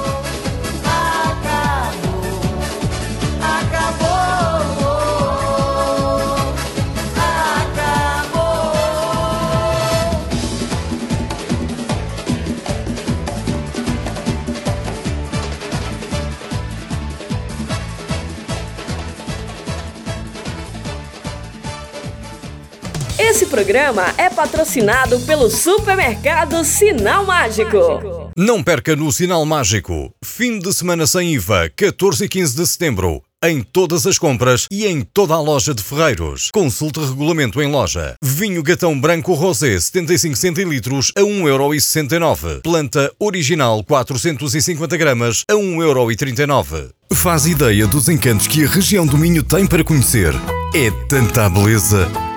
[23.35, 28.31] Esse programa é patrocinado pelo supermercado Sinal Mágico.
[28.37, 30.09] Não perca no Sinal Mágico.
[30.23, 33.21] Fim de semana sem IVA, 14 e 15 de setembro.
[33.43, 36.49] Em todas as compras e em toda a loja de Ferreiros.
[36.53, 38.15] Consulte regulamento em loja.
[38.23, 42.61] Vinho Gatão Branco Rosé 75 centilitros a 1,69€.
[42.61, 46.91] Planta original 450 gramas a 1,39€.
[47.11, 50.33] Faz ideia dos encantos que a região do Minho tem para conhecer.
[50.73, 52.09] É tanta beleza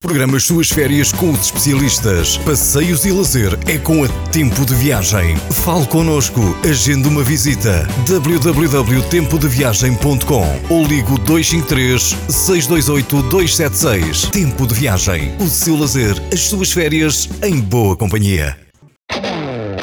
[0.00, 2.36] Programa as suas férias com os especialistas.
[2.38, 5.36] Passeios e lazer é com a Tempo de Viagem.
[5.50, 7.84] Fale connosco, agende uma visita.
[8.06, 14.30] www.tempodeviagem.com ou ligo 253 628 276.
[14.30, 15.34] Tempo de Viagem.
[15.40, 18.56] O seu lazer, as suas férias em boa companhia.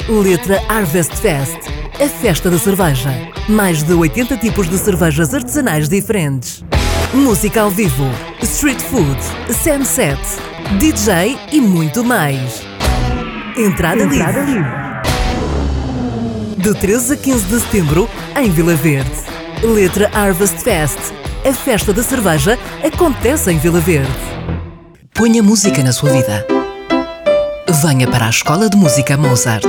[0.08, 1.58] Letra Harvest Fest.
[2.02, 3.10] A festa da cerveja.
[3.50, 6.64] Mais de 80 tipos de cervejas artesanais diferentes.
[7.16, 8.04] Música ao vivo,
[8.42, 9.16] street food,
[9.48, 10.20] sunset,
[10.78, 12.60] DJ e muito mais.
[13.56, 14.68] Entrada, Entrada livre.
[16.58, 18.06] De 13 a 15 de setembro,
[18.36, 19.10] em Vila Verde.
[19.62, 20.98] Letra Harvest Fest.
[21.42, 24.12] A festa da cerveja acontece em Vila Verde.
[25.14, 26.46] Ponha música na sua vida.
[27.82, 29.66] Venha para a Escola de Música Mozart.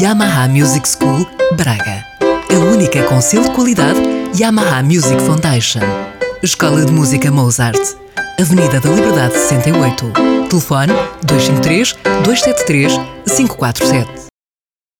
[0.00, 1.24] Yamaha Music School,
[1.56, 2.04] Braga.
[2.20, 4.00] A única com selo de qualidade
[4.36, 6.17] Yamaha Music Foundation.
[6.42, 7.80] Escola de Música Mozart.
[8.40, 10.12] Avenida da Liberdade 68.
[10.48, 10.92] Telefone
[11.24, 12.92] 253 273
[13.26, 14.27] 547.